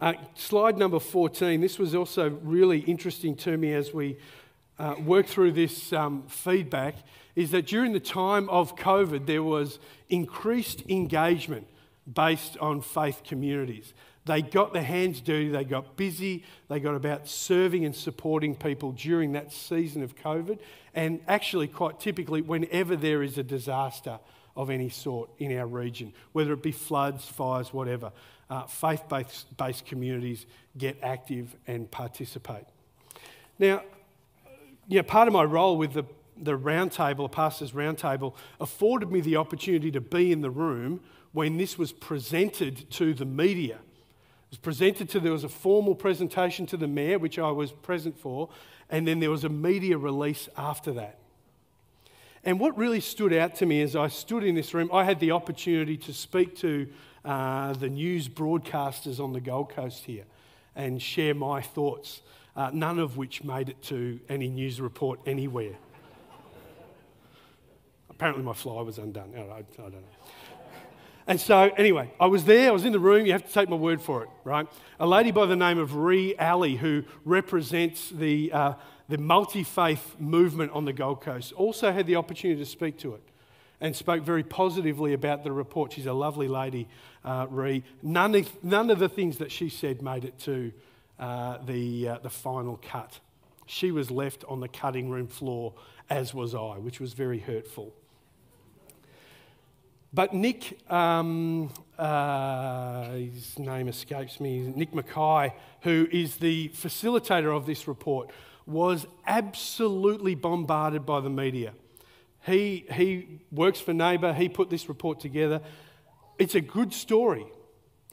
Uh, 0.00 0.12
slide 0.34 0.76
number 0.78 0.98
14. 0.98 1.60
This 1.60 1.78
was 1.78 1.94
also 1.94 2.30
really 2.42 2.80
interesting 2.80 3.34
to 3.36 3.56
me 3.56 3.72
as 3.72 3.92
we 3.92 4.16
uh, 4.78 4.94
work 5.04 5.26
through 5.26 5.52
this 5.52 5.92
um, 5.92 6.24
feedback. 6.28 6.96
Is 7.34 7.50
that 7.50 7.66
during 7.66 7.92
the 7.92 8.00
time 8.00 8.48
of 8.48 8.76
COVID, 8.76 9.26
there 9.26 9.42
was 9.42 9.78
increased 10.08 10.82
engagement 10.88 11.66
based 12.12 12.56
on 12.58 12.80
faith 12.80 13.22
communities. 13.24 13.92
They 14.24 14.42
got 14.42 14.72
their 14.72 14.82
hands 14.82 15.20
dirty, 15.20 15.48
they 15.48 15.64
got 15.64 15.96
busy, 15.96 16.44
they 16.68 16.80
got 16.80 16.94
about 16.94 17.28
serving 17.28 17.84
and 17.84 17.94
supporting 17.94 18.56
people 18.56 18.92
during 18.92 19.32
that 19.32 19.52
season 19.52 20.02
of 20.02 20.16
COVID, 20.16 20.58
and 20.94 21.20
actually, 21.28 21.68
quite 21.68 22.00
typically, 22.00 22.42
whenever 22.42 22.96
there 22.96 23.22
is 23.22 23.38
a 23.38 23.44
disaster 23.44 24.18
of 24.56 24.68
any 24.70 24.88
sort 24.88 25.30
in 25.38 25.56
our 25.56 25.66
region, 25.66 26.12
whether 26.32 26.54
it 26.54 26.62
be 26.62 26.72
floods, 26.72 27.24
fires, 27.24 27.72
whatever 27.72 28.10
uh, 28.50 28.64
faith 28.64 29.02
based 29.56 29.86
communities 29.86 30.46
get 30.76 30.96
active 31.02 31.54
and 31.66 31.90
participate. 31.90 32.64
Now, 33.58 33.82
you 34.88 34.96
know, 34.96 35.02
part 35.02 35.28
of 35.28 35.34
my 35.34 35.44
role 35.44 35.76
with 35.76 35.94
the, 35.94 36.04
the 36.36 36.58
roundtable, 36.58 37.24
the 37.24 37.28
pastor's 37.28 37.72
roundtable, 37.72 38.34
afforded 38.60 39.10
me 39.10 39.20
the 39.20 39.36
opportunity 39.36 39.90
to 39.90 40.00
be 40.00 40.32
in 40.32 40.40
the 40.40 40.50
room 40.50 41.00
when 41.32 41.56
this 41.56 41.76
was 41.76 41.92
presented 41.92 42.90
to 42.90 43.12
the 43.14 43.24
media. 43.24 43.74
It 43.76 44.50
was 44.50 44.58
presented 44.58 45.08
to, 45.10 45.20
there 45.20 45.32
was 45.32 45.44
a 45.44 45.48
formal 45.48 45.94
presentation 45.94 46.66
to 46.66 46.76
the 46.76 46.86
mayor, 46.86 47.18
which 47.18 47.38
I 47.38 47.50
was 47.50 47.72
present 47.72 48.18
for, 48.18 48.48
and 48.88 49.06
then 49.06 49.20
there 49.20 49.30
was 49.30 49.44
a 49.44 49.48
media 49.48 49.98
release 49.98 50.48
after 50.56 50.92
that. 50.92 51.18
And 52.44 52.60
what 52.60 52.78
really 52.78 53.00
stood 53.00 53.32
out 53.32 53.56
to 53.56 53.66
me 53.66 53.82
as 53.82 53.96
I 53.96 54.06
stood 54.06 54.44
in 54.44 54.54
this 54.54 54.72
room, 54.72 54.88
I 54.92 55.02
had 55.02 55.18
the 55.18 55.32
opportunity 55.32 55.96
to 55.96 56.12
speak 56.12 56.54
to 56.58 56.86
uh, 57.24 57.72
the 57.72 57.88
news 57.88 58.28
broadcasters 58.28 59.18
on 59.18 59.32
the 59.32 59.40
Gold 59.40 59.70
Coast 59.70 60.04
here 60.04 60.24
and 60.76 61.02
share 61.02 61.34
my 61.34 61.60
thoughts, 61.60 62.22
uh, 62.56 62.70
none 62.72 62.98
of 62.98 63.16
which 63.16 63.44
made 63.44 63.68
it 63.68 63.80
to 63.82 64.18
any 64.28 64.48
news 64.48 64.80
report 64.80 65.20
anywhere. 65.26 65.74
Apparently, 68.08 68.42
my 68.42 68.54
fly 68.54 68.80
was 68.80 68.98
undone. 68.98 69.32
I, 69.36 69.58
I 69.58 69.62
don't 69.76 69.92
know. 69.92 69.98
And 71.28 71.40
so, 71.40 71.70
anyway, 71.76 72.12
I 72.20 72.26
was 72.26 72.44
there, 72.44 72.68
I 72.68 72.70
was 72.70 72.84
in 72.84 72.92
the 72.92 73.00
room, 73.00 73.26
you 73.26 73.32
have 73.32 73.44
to 73.44 73.52
take 73.52 73.68
my 73.68 73.76
word 73.76 74.00
for 74.00 74.22
it, 74.22 74.28
right? 74.44 74.68
A 75.00 75.06
lady 75.06 75.32
by 75.32 75.46
the 75.46 75.56
name 75.56 75.76
of 75.76 75.96
Ree 75.96 76.36
Alley, 76.36 76.76
who 76.76 77.02
represents 77.24 78.10
the, 78.10 78.52
uh, 78.52 78.74
the 79.08 79.18
multi 79.18 79.64
faith 79.64 80.14
movement 80.20 80.70
on 80.70 80.84
the 80.84 80.92
Gold 80.92 81.20
Coast, 81.20 81.52
also 81.54 81.92
had 81.92 82.06
the 82.06 82.14
opportunity 82.14 82.60
to 82.60 82.66
speak 82.66 82.96
to 82.98 83.14
it 83.14 83.22
and 83.80 83.94
spoke 83.94 84.22
very 84.22 84.44
positively 84.44 85.12
about 85.12 85.42
the 85.42 85.50
report. 85.50 85.92
She's 85.92 86.06
a 86.06 86.12
lovely 86.12 86.48
lady, 86.48 86.88
uh, 87.24 87.48
Ree. 87.50 87.82
None 88.02 88.36
of, 88.36 88.64
none 88.64 88.88
of 88.88 89.00
the 89.00 89.08
things 89.08 89.38
that 89.38 89.50
she 89.50 89.68
said 89.68 90.02
made 90.02 90.24
it 90.24 90.38
to 90.40 90.72
uh, 91.18 91.58
the, 91.64 92.08
uh, 92.08 92.18
the 92.22 92.30
final 92.30 92.78
cut. 92.82 93.20
She 93.66 93.90
was 93.90 94.10
left 94.10 94.44
on 94.48 94.60
the 94.60 94.68
cutting 94.68 95.10
room 95.10 95.26
floor, 95.26 95.74
as 96.08 96.32
was 96.32 96.54
I, 96.54 96.78
which 96.78 97.00
was 97.00 97.14
very 97.14 97.38
hurtful. 97.38 97.92
But 100.12 100.32
Nick, 100.32 100.78
um, 100.90 101.70
uh, 101.98 103.10
his 103.10 103.58
name 103.58 103.88
escapes 103.88 104.40
me, 104.40 104.60
Nick 104.74 104.94
Mackay, 104.94 105.52
who 105.82 106.08
is 106.10 106.36
the 106.36 106.68
facilitator 106.70 107.54
of 107.54 107.66
this 107.66 107.86
report, 107.86 108.30
was 108.66 109.06
absolutely 109.26 110.34
bombarded 110.34 111.04
by 111.04 111.20
the 111.20 111.30
media. 111.30 111.74
He, 112.46 112.86
he 112.92 113.40
works 113.50 113.80
for 113.80 113.92
Neighbour, 113.92 114.32
he 114.32 114.48
put 114.48 114.70
this 114.70 114.88
report 114.88 115.20
together. 115.20 115.60
It's 116.38 116.54
a 116.54 116.60
good 116.60 116.92
story. 116.92 117.46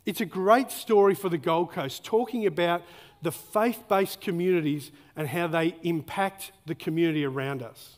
It's 0.05 0.21
a 0.21 0.25
great 0.25 0.69
story 0.69 1.15
for 1.15 1.29
the 1.29 1.37
Gold 1.37 1.71
Coast, 1.71 2.03
talking 2.03 2.45
about 2.45 2.83
the 3.21 3.31
faith 3.31 3.83
based 3.87 4.19
communities 4.19 4.91
and 5.15 5.27
how 5.27 5.47
they 5.47 5.75
impact 5.83 6.51
the 6.65 6.75
community 6.75 7.23
around 7.23 7.63
us. 7.63 7.97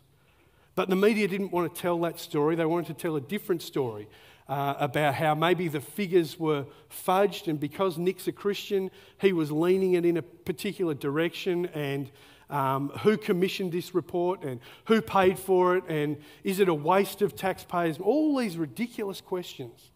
But 0.75 0.89
the 0.89 0.95
media 0.95 1.27
didn't 1.27 1.51
want 1.51 1.73
to 1.73 1.81
tell 1.81 1.99
that 2.01 2.19
story. 2.19 2.55
They 2.55 2.65
wanted 2.65 2.87
to 2.87 3.01
tell 3.01 3.15
a 3.15 3.21
different 3.21 3.61
story 3.61 4.07
uh, 4.47 4.75
about 4.77 5.15
how 5.15 5.33
maybe 5.33 5.67
the 5.67 5.81
figures 5.81 6.39
were 6.39 6.65
fudged, 6.91 7.47
and 7.47 7.59
because 7.59 7.97
Nick's 7.97 8.27
a 8.27 8.31
Christian, 8.31 8.91
he 9.19 9.33
was 9.33 9.51
leaning 9.51 9.93
it 9.93 10.05
in 10.05 10.17
a 10.17 10.21
particular 10.21 10.93
direction, 10.93 11.65
and 11.67 12.11
um, 12.51 12.89
who 12.99 13.17
commissioned 13.17 13.71
this 13.71 13.95
report, 13.95 14.43
and 14.43 14.59
who 14.85 15.01
paid 15.01 15.39
for 15.39 15.77
it, 15.77 15.85
and 15.87 16.17
is 16.43 16.59
it 16.59 16.69
a 16.69 16.73
waste 16.73 17.23
of 17.23 17.35
taxpayers? 17.35 17.97
All 17.97 18.37
these 18.37 18.57
ridiculous 18.57 19.21
questions. 19.21 19.89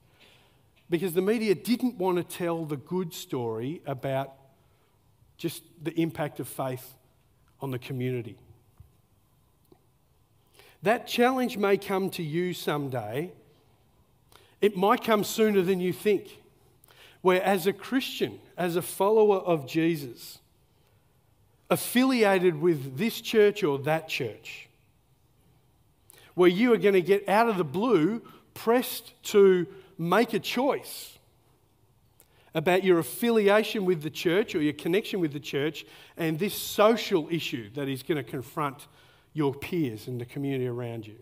Because 0.89 1.13
the 1.13 1.21
media 1.21 1.53
didn't 1.53 1.97
want 1.97 2.17
to 2.17 2.23
tell 2.23 2.65
the 2.65 2.77
good 2.77 3.13
story 3.13 3.81
about 3.85 4.33
just 5.37 5.63
the 5.81 5.97
impact 5.99 6.39
of 6.39 6.47
faith 6.47 6.95
on 7.61 7.71
the 7.71 7.79
community. 7.79 8.37
That 10.81 11.07
challenge 11.07 11.57
may 11.57 11.77
come 11.77 12.09
to 12.11 12.23
you 12.23 12.53
someday. 12.53 13.31
It 14.61 14.77
might 14.77 15.03
come 15.03 15.23
sooner 15.23 15.61
than 15.61 15.79
you 15.79 15.93
think. 15.93 16.39
Where, 17.21 17.43
as 17.43 17.67
a 17.67 17.73
Christian, 17.73 18.39
as 18.57 18.77
a 18.77 18.81
follower 18.81 19.37
of 19.37 19.67
Jesus, 19.67 20.39
affiliated 21.69 22.59
with 22.59 22.97
this 22.97 23.19
church 23.19 23.61
or 23.61 23.77
that 23.79 24.07
church, 24.07 24.69
where 26.33 26.49
you 26.49 26.73
are 26.73 26.77
going 26.77 26.93
to 26.93 27.01
get 27.01 27.27
out 27.27 27.49
of 27.49 27.57
the 27.57 27.65
blue 27.65 28.21
pressed 28.53 29.21
to 29.23 29.67
make 29.99 30.33
a 30.33 30.39
choice 30.39 31.19
about 32.55 32.83
your 32.83 32.97
affiliation 32.97 33.85
with 33.85 34.01
the 34.01 34.09
church 34.09 34.55
or 34.55 34.61
your 34.61 34.73
connection 34.73 35.19
with 35.19 35.33
the 35.33 35.39
church 35.39 35.85
and 36.17 36.39
this 36.39 36.55
social 36.55 37.27
issue 37.29 37.69
that 37.75 37.87
is 37.87 38.01
going 38.01 38.17
to 38.17 38.23
confront 38.23 38.87
your 39.33 39.53
peers 39.53 40.07
and 40.07 40.19
the 40.19 40.25
community 40.25 40.67
around 40.67 41.05
you. 41.05 41.17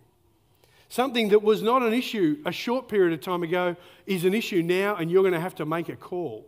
Something 0.89 1.29
that 1.29 1.43
was 1.43 1.61
not 1.61 1.81
an 1.81 1.93
issue 1.93 2.37
a 2.45 2.51
short 2.51 2.87
period 2.87 3.11
of 3.13 3.19
time 3.19 3.43
ago 3.43 3.75
is 4.05 4.23
an 4.23 4.33
issue 4.33 4.61
now, 4.61 4.95
and 4.95 5.11
you're 5.11 5.23
going 5.23 5.33
to 5.33 5.39
have 5.39 5.55
to 5.55 5.65
make 5.65 5.89
a 5.89 5.97
call. 5.97 6.47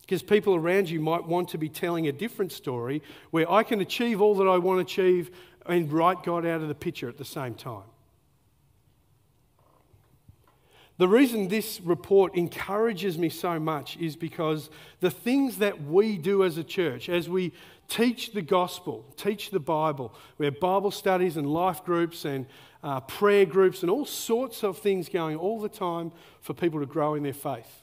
Because 0.00 0.22
people 0.22 0.56
around 0.56 0.90
you 0.90 0.98
might 0.98 1.24
want 1.24 1.50
to 1.50 1.58
be 1.58 1.68
telling 1.68 2.08
a 2.08 2.12
different 2.12 2.50
story 2.50 3.00
where 3.30 3.50
I 3.50 3.62
can 3.62 3.80
achieve 3.80 4.20
all 4.20 4.34
that 4.36 4.48
I 4.48 4.58
want 4.58 4.78
to 4.78 4.92
achieve 4.92 5.30
and 5.66 5.90
write 5.92 6.24
God 6.24 6.44
out 6.44 6.60
of 6.60 6.68
the 6.68 6.74
picture 6.74 7.08
at 7.08 7.16
the 7.16 7.24
same 7.24 7.54
time. 7.54 7.84
The 10.98 11.08
reason 11.08 11.48
this 11.48 11.80
report 11.80 12.34
encourages 12.34 13.18
me 13.18 13.28
so 13.28 13.58
much 13.58 13.96
is 13.96 14.14
because 14.14 14.70
the 15.00 15.10
things 15.10 15.58
that 15.58 15.82
we 15.84 16.18
do 16.18 16.44
as 16.44 16.58
a 16.58 16.64
church, 16.64 17.08
as 17.08 17.28
we 17.28 17.52
teach 17.88 18.32
the 18.32 18.42
gospel, 18.42 19.04
teach 19.16 19.50
the 19.50 19.60
Bible. 19.60 20.14
We 20.38 20.46
have 20.46 20.60
Bible 20.60 20.90
studies 20.90 21.36
and 21.36 21.46
life 21.46 21.84
groups 21.84 22.24
and 22.24 22.46
uh, 22.82 23.00
prayer 23.00 23.46
groups 23.46 23.82
and 23.82 23.90
all 23.90 24.04
sorts 24.04 24.62
of 24.62 24.78
things 24.78 25.08
going 25.08 25.36
all 25.36 25.60
the 25.60 25.68
time 25.68 26.12
for 26.40 26.54
people 26.54 26.80
to 26.80 26.86
grow 26.86 27.14
in 27.14 27.22
their 27.22 27.32
faith. 27.32 27.82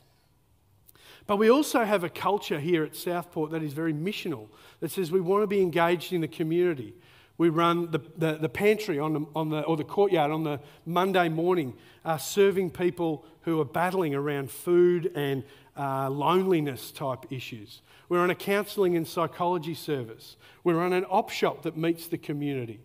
But 1.25 1.37
we 1.37 1.49
also 1.49 1.83
have 1.83 2.03
a 2.03 2.09
culture 2.09 2.59
here 2.59 2.83
at 2.83 2.95
Southport 2.95 3.51
that 3.51 3.61
is 3.61 3.73
very 3.73 3.93
missional, 3.93 4.47
that 4.79 4.91
says 4.91 5.11
we 5.11 5.21
want 5.21 5.43
to 5.43 5.47
be 5.47 5.61
engaged 5.61 6.11
in 6.11 6.21
the 6.21 6.27
community. 6.27 6.95
We 7.39 7.47
run 7.47 7.89
the, 7.89 8.01
the, 8.17 8.33
the 8.33 8.49
pantry 8.49 8.99
on 8.99 9.13
the, 9.13 9.25
on 9.33 9.49
the, 9.49 9.61
or 9.61 9.77
the 9.77 9.85
courtyard 9.85 10.29
on 10.29 10.43
the 10.43 10.59
Monday 10.85 11.29
morning, 11.29 11.73
uh, 12.03 12.17
serving 12.17 12.71
people 12.71 13.25
who 13.43 13.61
are 13.61 13.65
battling 13.65 14.13
around 14.13 14.51
food 14.51 15.09
and 15.15 15.45
uh, 15.77 16.09
loneliness 16.09 16.91
type 16.91 17.31
issues. 17.31 17.81
We're 18.09 18.19
on 18.19 18.29
a 18.29 18.35
counselling 18.35 18.97
and 18.97 19.07
psychology 19.07 19.73
service. 19.73 20.35
We 20.65 20.73
run 20.73 20.91
an 20.91 21.05
op 21.05 21.29
shop 21.29 21.63
that 21.63 21.77
meets 21.77 22.07
the 22.07 22.17
community. 22.17 22.81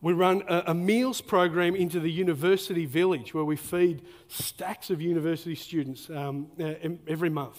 We 0.00 0.14
run 0.14 0.42
a, 0.48 0.64
a, 0.68 0.74
meals 0.74 1.20
program 1.20 1.76
into 1.76 2.00
the 2.00 2.10
university 2.10 2.86
village 2.86 3.34
where 3.34 3.44
we 3.44 3.56
feed 3.56 4.00
stacks 4.28 4.88
of 4.88 5.02
university 5.02 5.54
students 5.54 6.08
um, 6.08 6.46
every 7.06 7.28
month. 7.28 7.58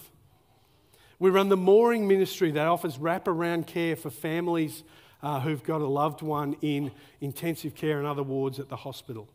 We 1.20 1.30
run 1.30 1.50
the 1.50 1.58
mooring 1.58 2.08
ministry 2.08 2.50
that 2.50 2.66
offers 2.66 2.98
wraparound 2.98 3.68
care 3.68 3.96
for 3.96 4.10
families 4.10 4.84
uh, 5.24 5.40
who've 5.40 5.64
got 5.64 5.82
a 5.82 5.88
loved 5.88 6.22
one 6.22 6.56
in 6.62 6.92
intensive 7.20 7.76
care 7.76 7.98
and 7.98 8.08
other 8.08 8.24
wards 8.24 8.60
at 8.60 8.70
the 8.70 8.76
hospital. 8.76 9.28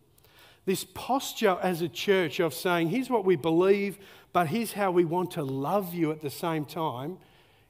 This 0.64 0.84
posture 0.84 1.58
as 1.62 1.80
a 1.80 1.88
church 1.88 2.40
of 2.40 2.52
saying, 2.52 2.88
here's 2.88 3.08
what 3.08 3.24
we 3.24 3.36
believe, 3.36 3.98
but 4.32 4.48
here's 4.48 4.72
how 4.72 4.90
we 4.90 5.04
want 5.04 5.30
to 5.32 5.44
love 5.44 5.94
you 5.94 6.10
at 6.10 6.22
the 6.22 6.30
same 6.30 6.64
time 6.64 7.18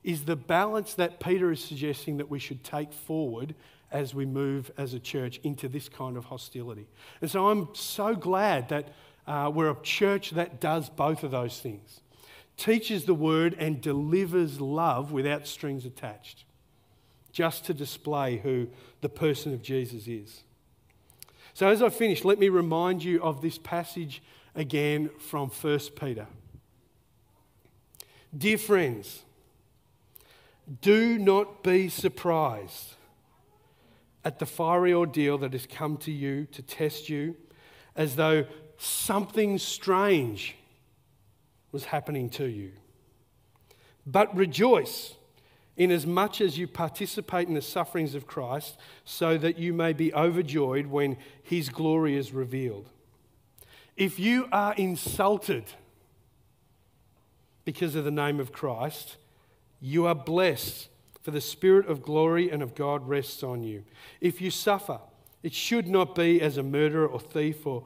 is 0.02 0.24
the 0.24 0.37
balance 0.37 0.94
that 0.94 1.20
Peter 1.20 1.50
is 1.50 1.62
suggesting 1.62 2.16
that 2.16 2.31
we 2.31 2.38
should 2.38 2.62
take 2.64 2.92
forward 2.92 3.55
as 3.90 4.14
we 4.14 4.24
move 4.24 4.70
as 4.79 4.94
a 4.94 5.00
church 5.00 5.38
into 5.42 5.68
this 5.68 5.88
kind 5.88 6.16
of 6.16 6.26
hostility. 6.26 6.87
And 7.20 7.31
so 7.31 7.48
I'm 7.48 7.68
so 7.74 8.14
glad 8.14 8.68
that 8.70 8.88
uh, 9.26 9.50
we're 9.52 9.70
a 9.70 9.83
church 9.83 10.31
that 10.31 10.61
does 10.61 10.88
both 10.88 11.22
of 11.22 11.33
those 11.33 11.61
things 11.61 12.00
teaches 12.57 13.05
the 13.05 13.14
word 13.14 13.55
and 13.59 13.81
delivers 13.81 14.61
love 14.61 15.12
without 15.12 15.46
strings 15.46 15.85
attached, 15.85 16.44
just 17.37 17.66
to 17.66 17.75
display 17.75 18.38
who 18.38 18.66
the 19.03 19.11
person 19.11 19.53
of 19.53 19.61
Jesus 19.61 20.09
is. 20.09 20.42
So, 21.53 21.68
as 21.68 21.83
I 21.83 21.90
finish, 21.90 22.25
let 22.25 22.38
me 22.38 22.49
remind 22.49 23.05
you 23.05 23.22
of 23.22 23.42
this 23.42 23.59
passage 23.59 24.22
again 24.55 25.11
from 25.18 25.51
1 25.51 25.79
Peter. 26.01 26.29
Dear 28.35 28.57
friends, 28.57 29.22
do 30.80 31.18
not 31.18 31.62
be 31.62 31.91
surprised 31.91 32.95
at 34.24 34.39
the 34.39 34.47
fiery 34.47 34.95
ordeal 34.95 35.37
that 35.37 35.53
has 35.53 35.66
come 35.66 35.99
to 35.99 36.11
you 36.11 36.47
to 36.53 36.62
test 36.62 37.11
you, 37.11 37.37
as 37.95 38.16
though 38.16 38.47
something 38.78 39.59
strange 39.59 40.55
was 41.70 41.84
happening 41.84 42.30
to 42.30 42.47
you. 42.47 42.72
But 44.07 44.34
rejoice 44.34 45.16
inasmuch 45.77 46.41
as 46.41 46.59
you 46.59 46.66
participate 46.66 47.49
in 47.49 47.55
the 47.55 47.62
sufferings 47.62 48.14
of 48.14 48.27
Christ, 48.27 48.79
so 49.05 49.37
that 49.39 49.59
you 49.59 49.72
may 49.72 49.93
be 49.93 50.12
overjoyed 50.14 50.87
when 50.87 51.16
his 51.43 51.68
glory 51.68 52.16
is 52.16 52.33
revealed. 52.33 52.91
If 53.97 54.18
you 54.18 54.49
are 54.53 54.74
insulted, 54.74 55.64
because 57.64 57.95
of 57.95 58.05
the 58.05 58.11
name 58.11 58.41
of 58.41 58.53
Christ, 58.53 59.16
you 59.81 60.07
are 60.07 60.14
blessed, 60.14 60.89
for 61.22 61.31
the 61.33 61.41
Spirit 61.41 61.89
of 61.89 62.03
glory 62.03 62.51
and 62.51 62.62
of 62.62 62.74
God 62.74 63.09
rests 63.09 63.43
on 63.43 63.64
you. 63.64 63.83
If 64.20 64.41
you 64.41 64.51
suffer, 64.51 65.01
it 65.43 65.53
should 65.53 65.89
not 65.89 66.14
be 66.14 66.41
as 66.41 66.57
a 66.57 66.62
murderer 66.62 67.07
or 67.07 67.18
thief 67.18 67.66
or 67.66 67.85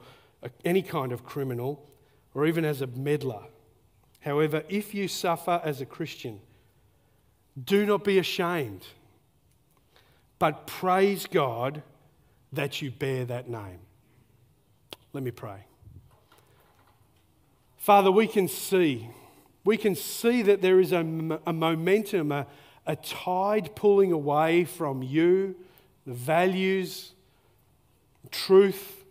any 0.63 0.81
kind 0.81 1.11
of 1.11 1.23
criminal, 1.23 1.87
or 2.33 2.45
even 2.45 2.65
as 2.65 2.81
a 2.81 2.87
meddler. 2.87 3.43
However, 4.21 4.63
if 4.69 4.93
you 4.93 5.07
suffer 5.07 5.59
as 5.63 5.81
a 5.81 5.85
Christian, 5.85 6.39
do 7.61 7.85
not 7.85 8.03
be 8.03 8.17
ashamed, 8.17 8.85
but 10.39 10.67
praise 10.67 11.27
God 11.27 11.83
that 12.53 12.81
you 12.81 12.91
bear 12.91 13.25
that 13.25 13.49
name. 13.49 13.79
Let 15.13 15.23
me 15.23 15.31
pray. 15.31 15.65
Father, 17.77 18.11
we 18.11 18.27
can 18.27 18.47
see, 18.47 19.09
we 19.65 19.75
can 19.75 19.95
see 19.95 20.41
that 20.43 20.61
there 20.61 20.79
is 20.79 20.91
a, 20.91 20.99
a 21.45 21.53
momentum, 21.53 22.31
a, 22.31 22.47
a 22.85 22.95
tide 22.95 23.75
pulling 23.75 24.11
away 24.11 24.65
from 24.65 25.01
you, 25.01 25.55
the 26.05 26.13
values, 26.13 27.13
truth, 28.29 29.03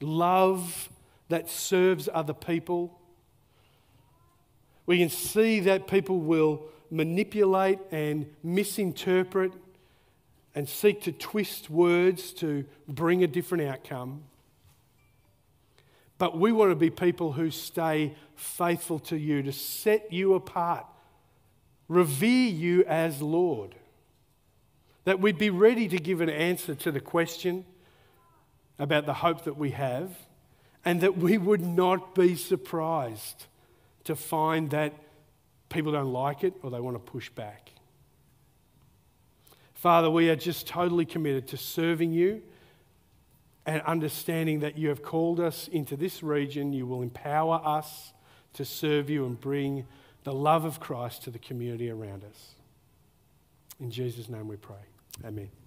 love 0.00 0.90
that 1.28 1.48
serves 1.48 2.08
other 2.12 2.34
people. 2.34 2.98
We 4.86 4.98
can 4.98 5.08
see 5.08 5.60
that 5.60 5.86
people 5.86 6.20
will 6.20 6.64
manipulate 6.92 7.78
and 7.90 8.26
misinterpret 8.42 9.50
and 10.54 10.68
seek 10.68 11.00
to 11.02 11.10
twist 11.10 11.70
words 11.70 12.32
to 12.34 12.66
bring 12.86 13.24
a 13.24 13.26
different 13.26 13.64
outcome. 13.64 14.22
But 16.18 16.38
we 16.38 16.52
want 16.52 16.70
to 16.70 16.76
be 16.76 16.90
people 16.90 17.32
who 17.32 17.50
stay 17.50 18.14
faithful 18.36 18.98
to 19.00 19.16
you, 19.16 19.42
to 19.42 19.52
set 19.52 20.12
you 20.12 20.34
apart, 20.34 20.84
revere 21.88 22.50
you 22.50 22.84
as 22.84 23.22
Lord. 23.22 23.74
That 25.04 25.18
we'd 25.18 25.38
be 25.38 25.50
ready 25.50 25.88
to 25.88 25.96
give 25.96 26.20
an 26.20 26.30
answer 26.30 26.74
to 26.74 26.92
the 26.92 27.00
question 27.00 27.64
about 28.78 29.06
the 29.06 29.14
hope 29.14 29.44
that 29.44 29.56
we 29.56 29.70
have, 29.70 30.10
and 30.84 31.00
that 31.00 31.16
we 31.16 31.38
would 31.38 31.62
not 31.62 32.14
be 32.14 32.36
surprised 32.36 33.46
to 34.04 34.14
find 34.14 34.70
that 34.70 34.92
people 35.72 35.92
don't 35.92 36.12
like 36.12 36.44
it 36.44 36.54
or 36.62 36.70
they 36.70 36.80
want 36.80 36.94
to 36.94 37.12
push 37.12 37.30
back. 37.30 37.70
Father, 39.74 40.10
we 40.10 40.28
are 40.30 40.36
just 40.36 40.66
totally 40.66 41.04
committed 41.04 41.48
to 41.48 41.56
serving 41.56 42.12
you 42.12 42.42
and 43.66 43.82
understanding 43.82 44.60
that 44.60 44.76
you 44.78 44.88
have 44.88 45.02
called 45.02 45.40
us 45.40 45.68
into 45.68 45.96
this 45.96 46.22
region. 46.22 46.72
You 46.72 46.86
will 46.86 47.02
empower 47.02 47.60
us 47.64 48.12
to 48.54 48.64
serve 48.64 49.10
you 49.10 49.24
and 49.24 49.40
bring 49.40 49.86
the 50.24 50.32
love 50.32 50.64
of 50.64 50.78
Christ 50.78 51.24
to 51.24 51.30
the 51.30 51.38
community 51.38 51.90
around 51.90 52.24
us. 52.24 52.54
In 53.80 53.90
Jesus' 53.90 54.28
name 54.28 54.46
we 54.46 54.56
pray. 54.56 54.76
Amen. 55.24 55.61